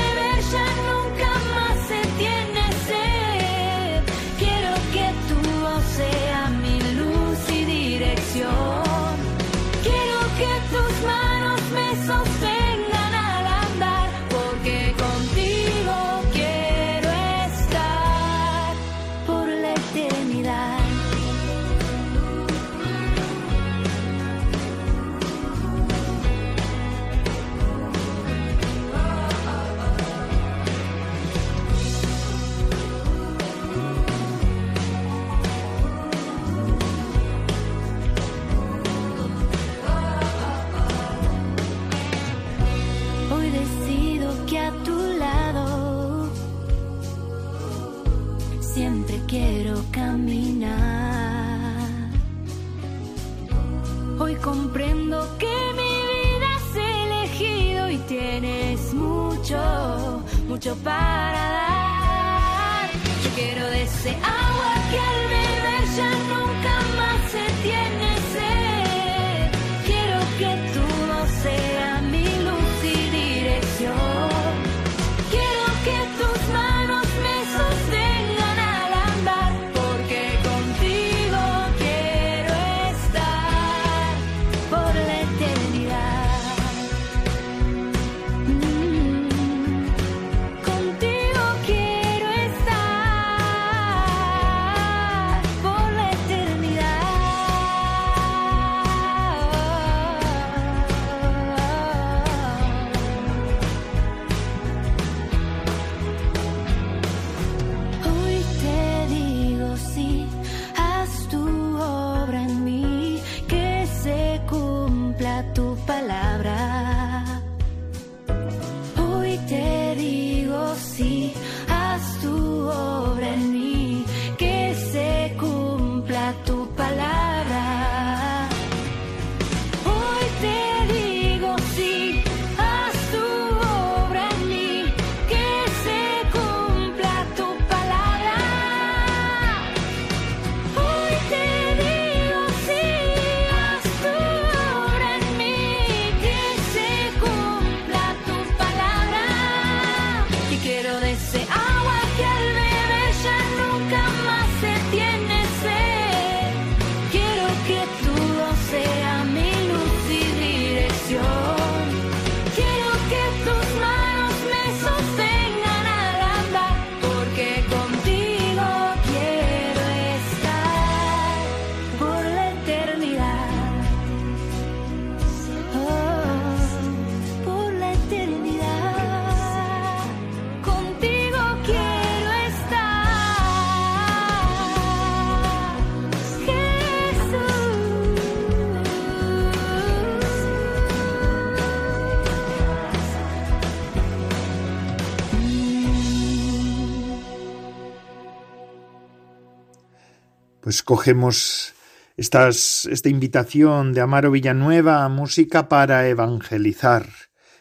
[200.87, 201.75] Pues cogemos
[202.17, 207.09] estas, esta invitación de Amaro Villanueva música para evangelizar.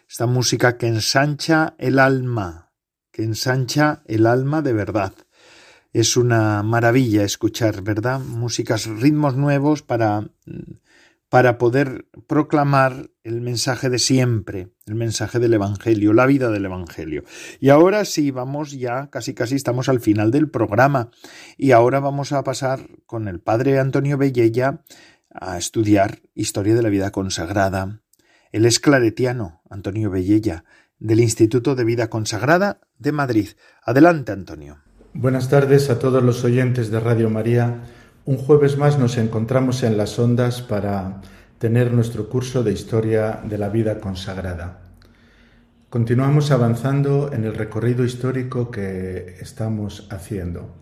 [0.08, 2.72] Esta música que ensancha el alma,
[3.12, 5.14] que ensancha el alma de verdad.
[5.92, 8.20] Es una maravilla escuchar, ¿verdad?
[8.20, 10.28] Músicas, ritmos nuevos para,
[11.36, 17.26] para poder proclamar el mensaje de siempre, el mensaje del Evangelio, la vida del Evangelio.
[17.60, 21.12] Y ahora sí, vamos ya, casi casi estamos al final del programa.
[21.58, 24.80] Y ahora vamos a pasar con el padre Antonio Bellella
[25.30, 28.00] a estudiar historia de la vida consagrada.
[28.54, 30.64] Él es claretiano, Antonio Bellella,
[31.00, 33.50] del Instituto de Vida Consagrada de Madrid.
[33.84, 34.78] Adelante, Antonio.
[35.14, 37.82] Buenas tardes a todos los oyentes de Radio María.
[38.28, 41.22] Un jueves más nos encontramos en las ondas para
[41.60, 44.80] tener nuestro curso de historia de la vida consagrada.
[45.92, 50.74] Continuamos avanzando en el recorrido histórico que estamos haciendo.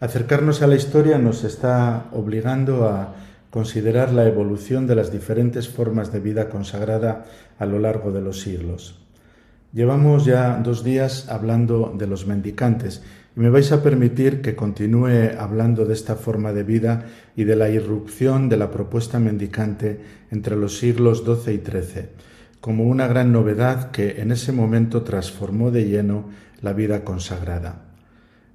[0.00, 3.16] Acercarnos a la historia nos está obligando a
[3.50, 7.26] considerar la evolución de las diferentes formas de vida consagrada
[7.58, 8.97] a lo largo de los siglos.
[9.78, 13.00] Llevamos ya dos días hablando de los mendicantes
[13.36, 17.06] y me vais a permitir que continúe hablando de esta forma de vida
[17.36, 20.00] y de la irrupción de la propuesta mendicante
[20.32, 22.08] entre los siglos XII y XIII,
[22.60, 26.28] como una gran novedad que en ese momento transformó de lleno
[26.60, 27.84] la vida consagrada.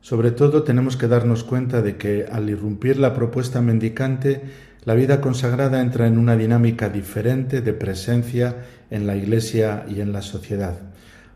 [0.02, 4.42] Sobre todo tenemos que darnos cuenta de que al irrumpir la propuesta mendicante,
[4.84, 8.58] la vida consagrada entra en una dinámica diferente de presencia
[8.90, 10.92] en la Iglesia y en la sociedad,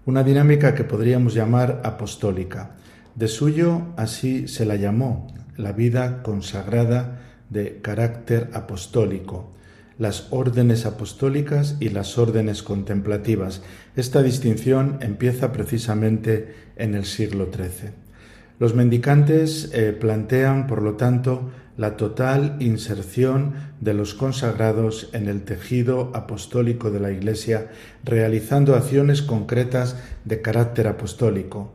[0.07, 2.71] una dinámica que podríamos llamar apostólica.
[3.15, 5.27] De suyo así se la llamó,
[5.57, 9.51] la vida consagrada de carácter apostólico,
[9.99, 13.61] las órdenes apostólicas y las órdenes contemplativas.
[13.97, 17.89] Esta distinción empieza precisamente en el siglo XIII.
[18.59, 25.43] Los mendicantes eh, plantean, por lo tanto, la total inserción de los consagrados en el
[25.43, 27.69] tejido apostólico de la Iglesia,
[28.03, 31.71] realizando acciones concretas de carácter apostólico.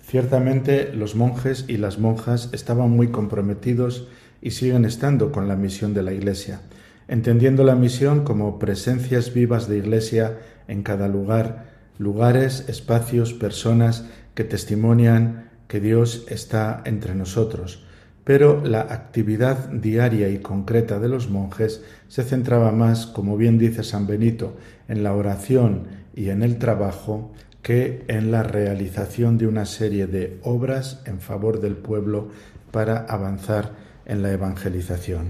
[0.00, 4.08] Ciertamente los monjes y las monjas estaban muy comprometidos
[4.40, 6.60] y siguen estando con la misión de la Iglesia,
[7.08, 11.66] entendiendo la misión como presencias vivas de Iglesia en cada lugar,
[11.98, 17.84] lugares, espacios, personas que testimonian que Dios está entre nosotros.
[18.28, 23.82] Pero la actividad diaria y concreta de los monjes se centraba más, como bien dice
[23.82, 24.54] San Benito,
[24.86, 30.38] en la oración y en el trabajo que en la realización de una serie de
[30.42, 32.28] obras en favor del pueblo
[32.70, 33.72] para avanzar
[34.04, 35.28] en la evangelización.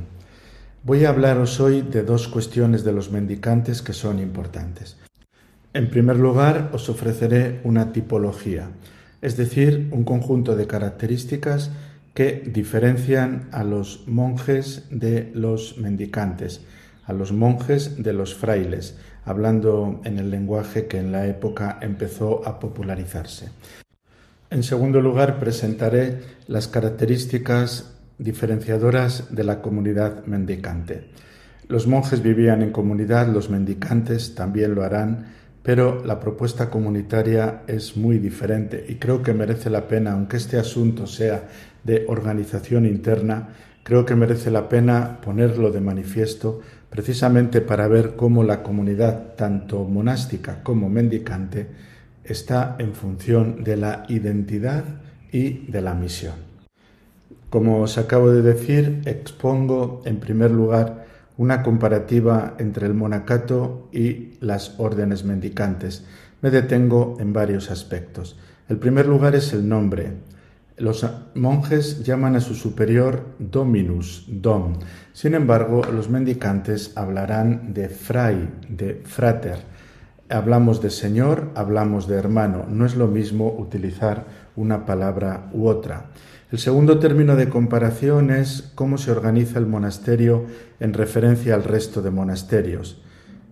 [0.82, 4.96] Voy a hablaros hoy de dos cuestiones de los mendicantes que son importantes.
[5.72, 8.70] En primer lugar, os ofreceré una tipología,
[9.22, 11.70] es decir, un conjunto de características
[12.18, 16.62] que diferencian a los monjes de los mendicantes,
[17.04, 22.44] a los monjes de los frailes, hablando en el lenguaje que en la época empezó
[22.44, 23.50] a popularizarse.
[24.50, 31.10] En segundo lugar, presentaré las características diferenciadoras de la comunidad mendicante.
[31.68, 35.26] Los monjes vivían en comunidad, los mendicantes también lo harán,
[35.62, 40.58] pero la propuesta comunitaria es muy diferente y creo que merece la pena, aunque este
[40.58, 41.46] asunto sea
[41.88, 43.48] de organización interna,
[43.88, 46.60] Creo que merece la pena ponerlo de manifiesto
[46.90, 51.68] precisamente para ver cómo la comunidad, tanto monástica como mendicante,
[52.22, 54.84] está en función de la identidad
[55.32, 56.34] y de la misión.
[57.48, 61.06] Como os acabo de decir, expongo en primer lugar
[61.38, 66.04] una comparativa entre el monacato y las órdenes mendicantes.
[66.42, 68.36] Me detengo en varios aspectos.
[68.68, 70.12] El primer lugar es el nombre.
[70.78, 71.04] Los
[71.34, 74.74] monjes llaman a su superior Dominus, Dom.
[75.12, 79.58] Sin embargo, los mendicantes hablarán de fray, de frater.
[80.28, 82.66] Hablamos de señor, hablamos de hermano.
[82.68, 86.10] No es lo mismo utilizar una palabra u otra.
[86.52, 90.46] El segundo término de comparación es cómo se organiza el monasterio
[90.78, 93.02] en referencia al resto de monasterios.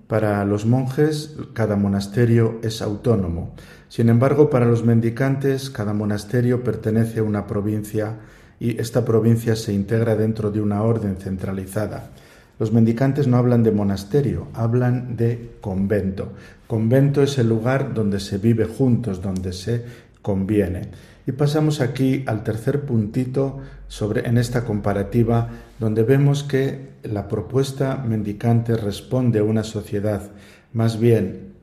[0.07, 3.55] Para los monjes, cada monasterio es autónomo.
[3.89, 8.17] Sin embargo, para los mendicantes, cada monasterio pertenece a una provincia
[8.59, 12.11] y esta provincia se integra dentro de una orden centralizada.
[12.59, 16.33] Los mendicantes no hablan de monasterio, hablan de convento.
[16.67, 19.85] Convento es el lugar donde se vive juntos, donde se
[20.23, 20.89] conviene.
[21.27, 23.59] Y pasamos aquí al tercer puntito
[23.89, 30.31] sobre en esta comparativa donde vemos que la propuesta mendicante responde a una sociedad
[30.73, 31.56] más bien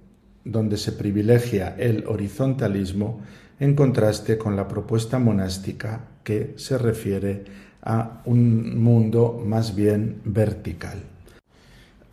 [0.45, 3.21] donde se privilegia el horizontalismo
[3.59, 7.43] en contraste con la propuesta monástica que se refiere
[7.81, 10.99] a un mundo más bien vertical.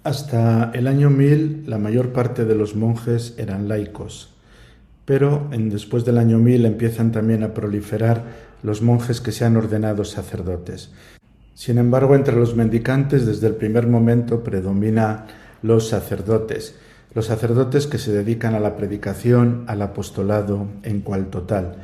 [0.02, 4.34] Hasta el año 1000 la mayor parte de los monjes eran laicos,
[5.04, 9.56] pero en, después del año 1000 empiezan también a proliferar los monjes que se han
[9.56, 10.90] ordenado sacerdotes.
[11.54, 15.26] Sin embargo, entre los mendicantes desde el primer momento predomina
[15.62, 16.74] los sacerdotes,
[17.14, 21.76] los sacerdotes que se dedican a la predicación, al apostolado en cual total.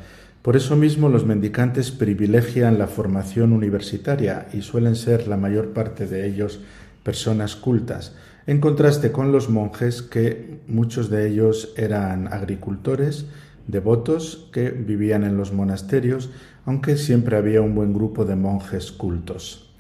[0.42, 6.06] Por eso mismo los mendicantes privilegian la formación universitaria y suelen ser la mayor parte
[6.06, 6.60] de ellos
[7.02, 8.14] personas cultas,
[8.46, 13.26] en contraste con los monjes que muchos de ellos eran agricultores,
[13.66, 16.30] devotos que vivían en los monasterios,
[16.64, 19.74] aunque siempre había un buen grupo de monjes cultos.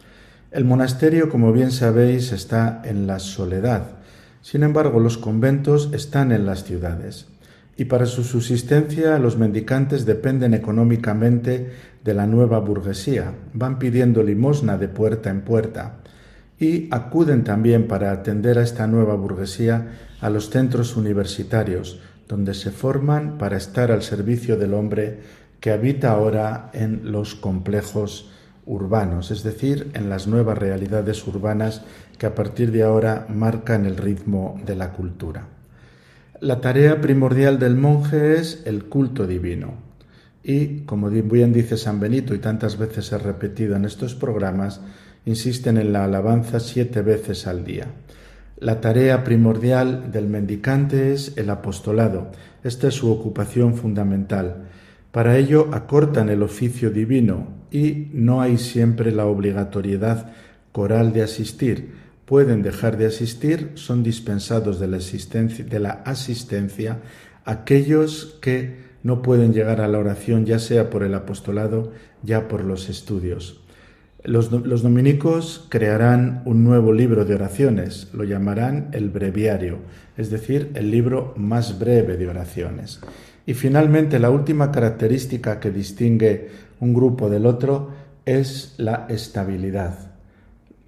[0.50, 3.95] El monasterio, como bien sabéis, está en la soledad,
[4.46, 7.26] sin embargo, los conventos están en las ciudades
[7.76, 11.72] y para su subsistencia los mendicantes dependen económicamente
[12.04, 15.96] de la nueva burguesía, van pidiendo limosna de puerta en puerta
[16.60, 19.88] y acuden también para atender a esta nueva burguesía
[20.20, 25.22] a los centros universitarios, donde se forman para estar al servicio del hombre
[25.58, 28.30] que habita ahora en los complejos
[28.66, 31.82] urbanos, es decir, en las nuevas realidades urbanas
[32.18, 35.48] que a partir de ahora marcan el ritmo de la cultura.
[36.40, 39.74] La tarea primordial del monje es el culto divino.
[40.42, 44.80] Y, como bien dice San Benito y tantas veces he repetido en estos programas,
[45.24, 47.86] insisten en la alabanza siete veces al día.
[48.58, 52.30] La tarea primordial del mendicante es el apostolado.
[52.64, 54.68] Esta es su ocupación fundamental.
[55.10, 60.32] Para ello acortan el oficio divino y no hay siempre la obligatoriedad
[60.72, 62.05] coral de asistir.
[62.26, 64.88] Pueden dejar de asistir, son dispensados de
[65.78, 66.98] la, asistencia
[67.44, 71.92] aquellos que no pueden llegar a la oración, ya sea por el apostolado,
[72.24, 73.60] ya por los estudios.
[74.24, 79.78] Los, los, dominicos crearán un nuevo libro de oraciones, lo llamarán el breviario,
[80.16, 82.98] es decir, el libro más breve de oraciones.
[83.46, 86.48] Y finalmente, la última característica que distingue
[86.80, 87.92] un grupo del otro
[88.24, 90.15] es la estabilidad.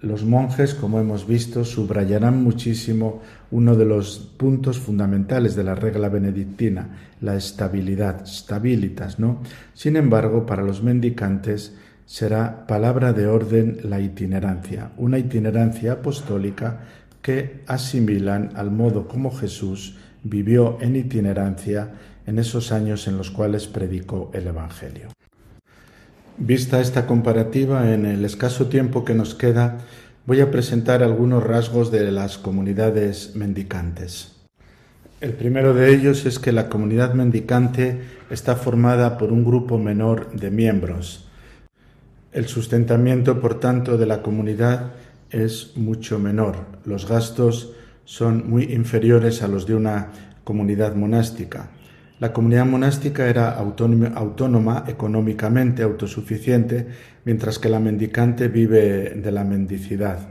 [0.01, 3.21] Los monjes, como hemos visto, subrayarán muchísimo
[3.51, 6.87] uno de los puntos fundamentales de la regla benedictina,
[7.19, 9.41] la estabilidad, stabilitas, ¿no?
[9.73, 11.75] Sin embargo, para los mendicantes
[12.05, 16.79] será palabra de orden la itinerancia, una itinerancia apostólica
[17.21, 21.91] que asimilan al modo como Jesús vivió en itinerancia
[22.25, 25.09] en esos años en los cuales predicó el Evangelio.
[26.41, 29.79] Vista esta comparativa, en el escaso tiempo que nos queda,
[30.25, 34.37] voy a presentar algunos rasgos de las comunidades mendicantes.
[35.19, 40.31] El primero de ellos es que la comunidad mendicante está formada por un grupo menor
[40.31, 41.27] de miembros.
[42.31, 44.93] El sustentamiento, por tanto, de la comunidad
[45.31, 46.55] es mucho menor.
[46.85, 47.73] Los gastos
[48.05, 50.07] son muy inferiores a los de una
[50.45, 51.69] comunidad monástica.
[52.19, 56.87] La comunidad monástica era autónoma, económicamente autosuficiente,
[57.23, 60.27] mientras que la mendicante vive de la mendicidad.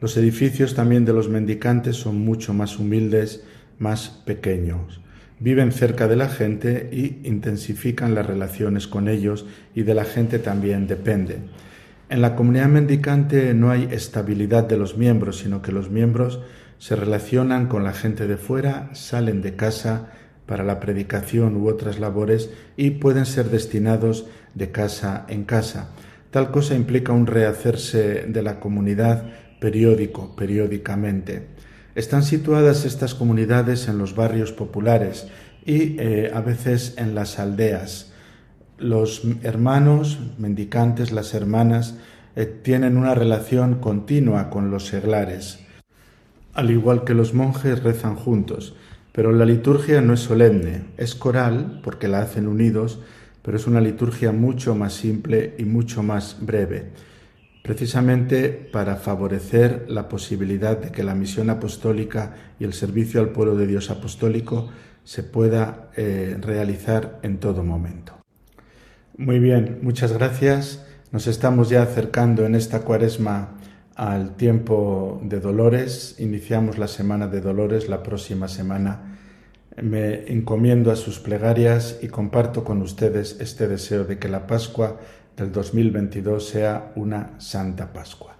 [0.00, 3.44] Los edificios también de los mendicantes son mucho más humildes,
[3.78, 5.00] más pequeños.
[5.38, 10.40] Viven cerca de la gente y intensifican las relaciones con ellos y de la gente
[10.40, 11.38] también depende.
[12.08, 16.40] En la comunidad mendicante no hay estabilidad de los miembros, sino que los miembros
[16.78, 20.10] se relacionan con la gente de fuera, salen de casa
[20.48, 25.90] para la predicación u otras labores y pueden ser destinados de casa en casa.
[26.30, 29.24] Tal cosa implica un rehacerse de la comunidad
[29.60, 31.46] periódico, periódicamente.
[31.94, 35.28] Están situadas estas comunidades en los barrios populares
[35.66, 38.12] y eh, a veces en las aldeas.
[38.78, 41.96] Los hermanos mendicantes, las hermanas,
[42.36, 45.58] eh, tienen una relación continua con los seglares.
[46.54, 48.76] Al igual que los monjes rezan juntos,
[49.18, 53.00] pero la liturgia no es solemne, es coral porque la hacen unidos,
[53.42, 56.92] pero es una liturgia mucho más simple y mucho más breve
[57.64, 63.56] precisamente para favorecer la posibilidad de que la misión apostólica y el servicio al pueblo
[63.56, 64.68] de Dios apostólico
[65.02, 68.12] se pueda eh, realizar en todo momento.
[69.16, 70.86] Muy bien, muchas gracias.
[71.10, 73.58] Nos estamos ya acercando en esta cuaresma
[73.96, 76.14] al tiempo de Dolores.
[76.20, 79.07] Iniciamos la semana de Dolores la próxima semana.
[79.82, 84.98] Me encomiendo a sus plegarias y comparto con ustedes este deseo de que la Pascua
[85.36, 88.36] del 2022 sea una Santa Pascua.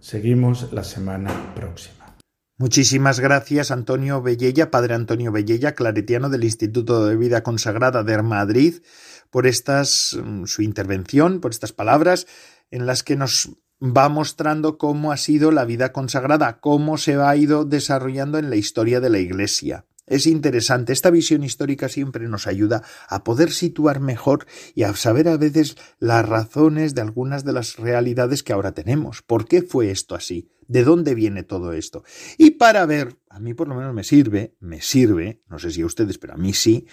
[0.00, 2.16] Seguimos la semana próxima.
[2.58, 8.82] Muchísimas gracias, Antonio Bellella, Padre Antonio Bellella, claretiano del Instituto de Vida Consagrada de Madrid,
[9.30, 12.26] por estas, mm, su intervención, por estas palabras
[12.70, 13.50] en las que nos
[13.82, 18.56] va mostrando cómo ha sido la vida consagrada, cómo se ha ido desarrollando en la
[18.56, 19.86] historia de la Iglesia.
[20.06, 25.28] Es interesante, esta visión histórica siempre nos ayuda a poder situar mejor y a saber
[25.28, 29.22] a veces las razones de algunas de las realidades que ahora tenemos.
[29.22, 30.48] ¿Por qué fue esto así?
[30.72, 32.02] ¿De dónde viene todo esto?
[32.38, 35.82] Y para ver, a mí por lo menos me sirve, me sirve, no sé si
[35.82, 36.86] a ustedes, pero a mí sí,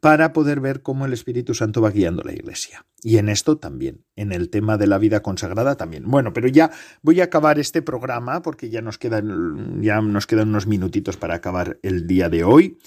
[0.00, 2.86] para poder ver cómo el Espíritu Santo va guiando la Iglesia.
[3.02, 6.04] Y en esto también, en el tema de la vida consagrada también.
[6.06, 6.70] Bueno, pero ya
[7.02, 11.34] voy a acabar este programa porque ya nos quedan, ya nos quedan unos minutitos para
[11.34, 12.78] acabar el día de hoy.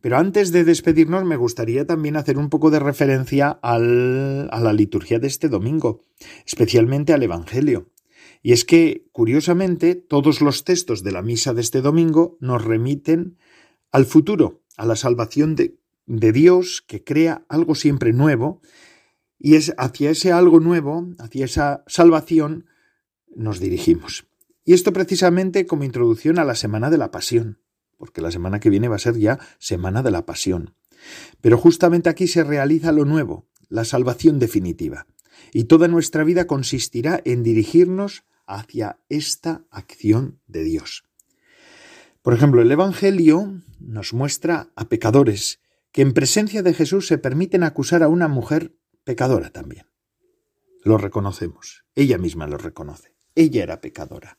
[0.00, 4.72] Pero antes de despedirnos me gustaría también hacer un poco de referencia al, a la
[4.72, 6.00] liturgia de este domingo,
[6.46, 7.90] especialmente al Evangelio.
[8.42, 13.36] Y es que, curiosamente, todos los textos de la misa de este domingo nos remiten
[13.92, 15.76] al futuro, a la salvación de,
[16.06, 18.60] Dios que crea algo siempre nuevo,
[19.38, 22.66] y es hacia ese algo nuevo, hacia esa salvación,
[23.34, 24.26] nos dirigimos.
[24.64, 27.60] Y esto precisamente como introducción a la Semana de la Pasión,
[27.96, 30.74] porque la semana que viene va a ser ya Semana de la Pasión.
[31.40, 35.06] Pero justamente aquí se realiza lo nuevo, la salvación definitiva.
[35.52, 41.04] Y toda nuestra vida consistirá en dirigirnos hacia esta acción de Dios.
[42.22, 45.60] Por ejemplo, el Evangelio nos muestra a pecadores
[45.92, 48.74] que en presencia de Jesús se permiten acusar a una mujer
[49.04, 49.86] pecadora también.
[50.84, 54.38] Lo reconocemos, ella misma lo reconoce, ella era pecadora.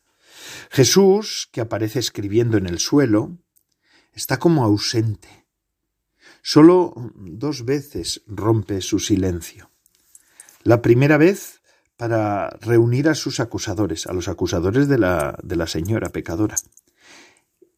[0.69, 3.37] Jesús, que aparece escribiendo en el suelo,
[4.13, 5.47] está como ausente.
[6.41, 9.71] Solo dos veces rompe su silencio.
[10.63, 11.60] La primera vez
[12.01, 16.55] para reunir a sus acusadores, a los acusadores de la, de la señora pecadora,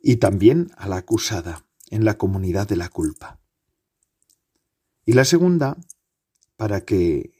[0.01, 3.41] y también a la acusada en la comunidad de la culpa.
[5.05, 5.75] Y la segunda,
[6.55, 7.33] para que,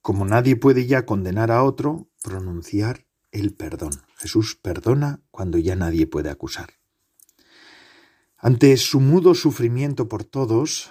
[0.00, 3.92] como nadie puede ya condenar a otro, pronunciar el perdón.
[4.16, 6.70] Jesús perdona cuando ya nadie puede acusar.
[8.38, 10.90] Ante su mudo sufrimiento por todos,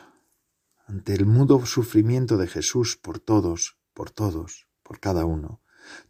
[0.85, 5.61] ante el mudo sufrimiento de Jesús por todos, por todos, por cada uno,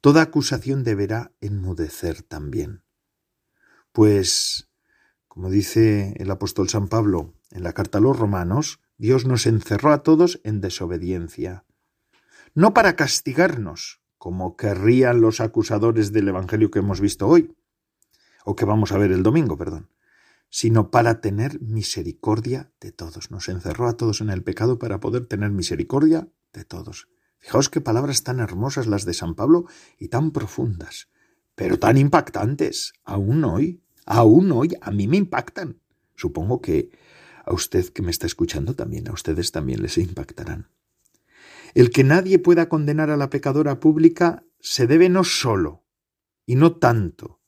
[0.01, 2.81] toda acusación deberá enmudecer también.
[3.91, 4.71] Pues,
[5.27, 9.93] como dice el apóstol San Pablo en la carta a los romanos, Dios nos encerró
[9.93, 11.63] a todos en desobediencia,
[12.55, 17.55] no para castigarnos, como querrían los acusadores del Evangelio que hemos visto hoy,
[18.45, 19.91] o que vamos a ver el domingo, perdón,
[20.49, 23.29] sino para tener misericordia de todos.
[23.29, 27.07] Nos encerró a todos en el pecado para poder tener misericordia de todos.
[27.41, 29.65] Fijaos qué palabras tan hermosas las de San Pablo
[29.97, 31.09] y tan profundas,
[31.55, 32.93] pero tan impactantes.
[33.03, 35.81] Aún hoy, aún hoy, a mí me impactan.
[36.15, 36.91] Supongo que
[37.43, 40.69] a usted que me está escuchando también, a ustedes también les impactarán.
[41.73, 45.83] El que nadie pueda condenar a la pecadora pública se debe no solo
[46.45, 47.41] y no tanto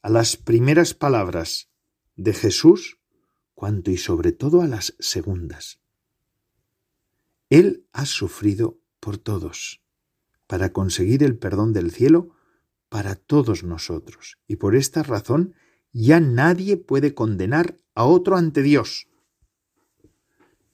[0.00, 1.68] a las primeras palabras
[2.14, 2.98] de Jesús,
[3.54, 5.80] cuanto y sobre todo a las segundas.
[7.50, 9.80] Él ha sufrido por todos,
[10.48, 12.30] para conseguir el perdón del cielo
[12.88, 14.36] para todos nosotros.
[14.48, 15.54] Y por esta razón
[15.92, 19.06] ya nadie puede condenar a otro ante Dios.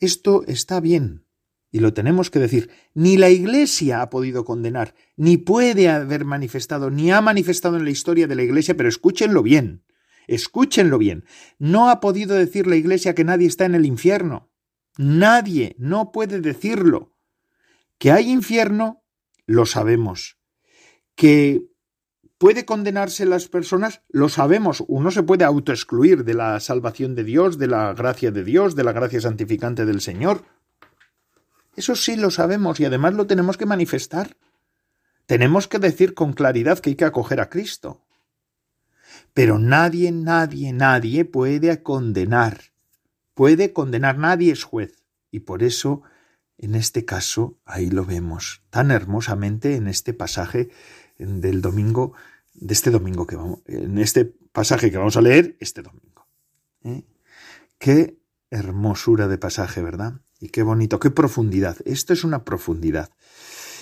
[0.01, 1.27] Esto está bien,
[1.71, 6.91] y lo tenemos que decir, ni la Iglesia ha podido condenar, ni puede haber manifestado,
[6.91, 9.85] ni ha manifestado en la historia de la Iglesia, pero escúchenlo bien,
[10.27, 11.27] escúchenlo bien,
[11.59, 14.49] no ha podido decir la Iglesia que nadie está en el infierno.
[14.97, 17.12] Nadie no puede decirlo.
[18.03, 19.05] Que hay infierno,
[19.47, 20.37] lo sabemos.
[21.15, 21.69] Que
[22.37, 24.83] puede condenarse las personas, lo sabemos.
[24.89, 28.83] Uno se puede autoexcluir de la salvación de Dios, de la gracia de Dios, de
[28.83, 30.43] la gracia santificante del Señor.
[31.77, 34.37] Eso sí lo sabemos y además lo tenemos que manifestar.
[35.27, 38.05] Tenemos que decir con claridad que hay que acoger a Cristo.
[39.33, 42.63] Pero nadie, nadie, nadie puede condenar.
[43.35, 45.05] Puede condenar, nadie es juez.
[45.31, 46.03] Y por eso,
[46.63, 50.71] en este caso, ahí lo vemos tan hermosamente en este pasaje
[51.19, 52.15] del domingo,
[52.55, 56.29] de este domingo que vamos, en este pasaje que vamos a leer este domingo.
[56.85, 57.05] ¿Eh?
[57.79, 58.17] Qué
[58.51, 60.21] hermosura de pasaje, ¿verdad?
[60.39, 61.79] Y qué bonito, qué profundidad.
[61.85, 63.11] Esto es una profundidad.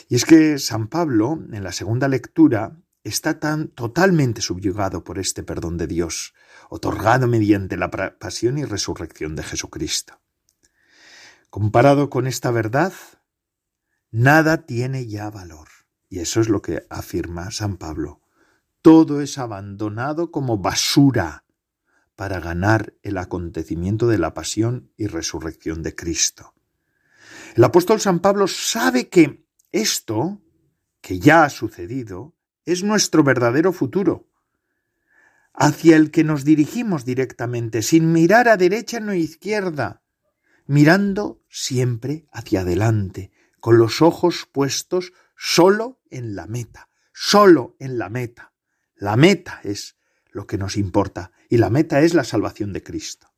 [0.08, 5.42] Y es que San Pablo, en la segunda lectura, está tan totalmente subyugado por este
[5.42, 6.32] perdón de Dios,
[6.70, 10.19] otorgado mediante la pasión y resurrección de Jesucristo.
[11.50, 12.92] Comparado con esta verdad,
[14.12, 15.66] nada tiene ya valor.
[16.08, 18.20] Y eso es lo que afirma San Pablo.
[18.82, 21.44] Todo es abandonado como basura
[22.14, 26.54] para ganar el acontecimiento de la pasión y resurrección de Cristo.
[27.56, 30.40] El apóstol San Pablo sabe que esto,
[31.00, 34.28] que ya ha sucedido, es nuestro verdadero futuro,
[35.52, 39.99] hacia el que nos dirigimos directamente, sin mirar a derecha ni a izquierda,
[40.70, 48.08] mirando siempre hacia adelante, con los ojos puestos solo en la meta, solo en la
[48.08, 48.52] meta.
[48.94, 49.96] La meta es
[50.30, 53.32] lo que nos importa y la meta es la salvación de Cristo.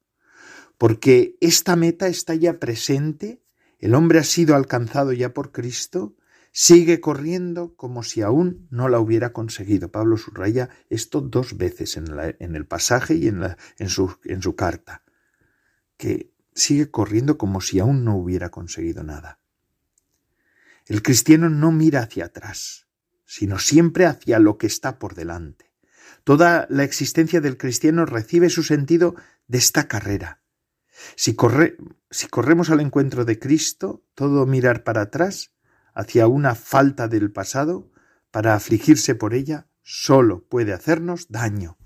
[0.77, 3.43] Porque esta meta está ya presente,
[3.79, 6.15] el hombre ha sido alcanzado ya por Cristo,
[6.53, 9.91] sigue corriendo como si aún no la hubiera conseguido.
[9.91, 15.03] Pablo subraya esto dos veces en, el pasaje y en, su, en su carta,
[15.97, 19.39] que sigue corriendo como si aún no hubiera conseguido nada.
[20.87, 22.87] El cristiano no mira hacia atrás,
[23.25, 25.73] sino siempre hacia lo que está por delante.
[26.25, 29.15] Toda la existencia del cristiano recibe su sentido
[29.49, 30.43] de esta carrera.
[31.17, 31.37] Si,
[32.11, 35.53] si corremos al encuentro de Cristo, todo mirar para atrás,
[35.95, 37.91] hacia una falta del pasado,
[38.31, 41.77] para afligirse por ella, solo puede hacernos daño,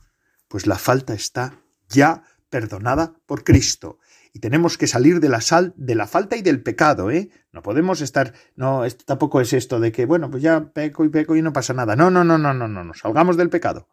[0.49, 3.99] pues la falta está ya perdonada por Cristo.
[4.37, 7.31] Y tenemos que salir de la sal, de la falta y del pecado, ¿eh?
[7.53, 11.37] No podemos estar, no, tampoco es esto de que, bueno, pues ya peco y peco
[11.37, 11.97] y no pasa nada.
[11.97, 13.89] No, no, no, no, no, no, no, salgamos del pecado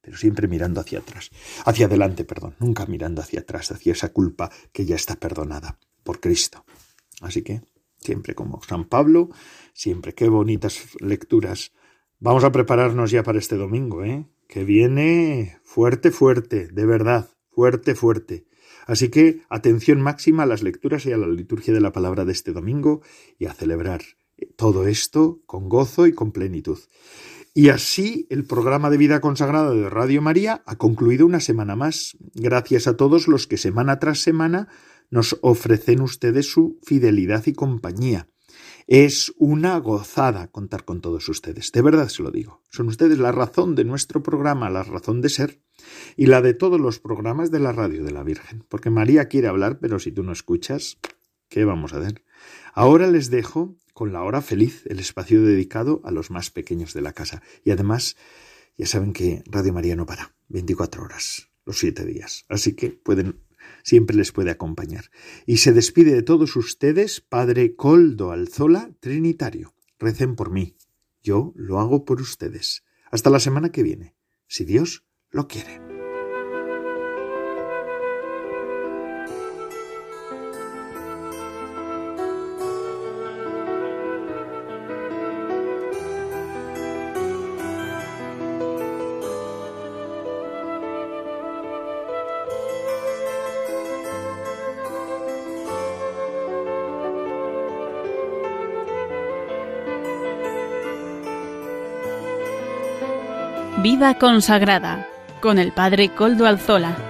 [0.00, 1.30] pero siempre mirando hacia atrás,
[1.64, 6.20] hacia adelante, perdón, nunca mirando hacia atrás, hacia esa culpa que ya está perdonada por
[6.20, 6.64] Cristo.
[7.20, 7.62] Así que,
[7.98, 9.30] siempre como San Pablo,
[9.74, 11.72] siempre, qué bonitas lecturas.
[12.20, 14.24] Vamos a prepararnos ya para este domingo, ¿eh?
[14.46, 18.47] Que viene fuerte, fuerte, de verdad, fuerte, fuerte.
[18.88, 22.32] Así que atención máxima a las lecturas y a la liturgia de la palabra de
[22.32, 23.02] este domingo
[23.38, 24.00] y a celebrar
[24.56, 26.78] todo esto con gozo y con plenitud.
[27.52, 32.16] Y así el programa de vida consagrada de Radio María ha concluido una semana más.
[32.34, 34.68] Gracias a todos los que semana tras semana
[35.10, 38.30] nos ofrecen ustedes su fidelidad y compañía.
[38.86, 42.62] Es una gozada contar con todos ustedes, de verdad se lo digo.
[42.70, 45.60] Son ustedes la razón de nuestro programa, la razón de ser,
[46.16, 48.64] y la de todos los programas de la radio de la Virgen.
[48.68, 50.98] Porque María quiere hablar, pero si tú no escuchas,
[51.48, 52.24] ¿qué vamos a hacer?
[52.74, 57.00] Ahora les dejo con la hora feliz, el espacio dedicado a los más pequeños de
[57.00, 57.42] la casa.
[57.64, 58.16] Y además,
[58.76, 62.44] ya saben que Radio María no para, 24 horas, los siete días.
[62.48, 63.40] Así que pueden,
[63.82, 65.10] siempre les puede acompañar.
[65.46, 69.74] Y se despide de todos ustedes, Padre Coldo Alzola, Trinitario.
[69.98, 70.76] Recen por mí.
[71.22, 72.84] Yo lo hago por ustedes.
[73.10, 74.14] Hasta la semana que viene,
[74.46, 75.80] si Dios lo quiere.
[103.80, 105.06] Vida consagrada
[105.40, 107.07] con el Padre Coldo Alzola.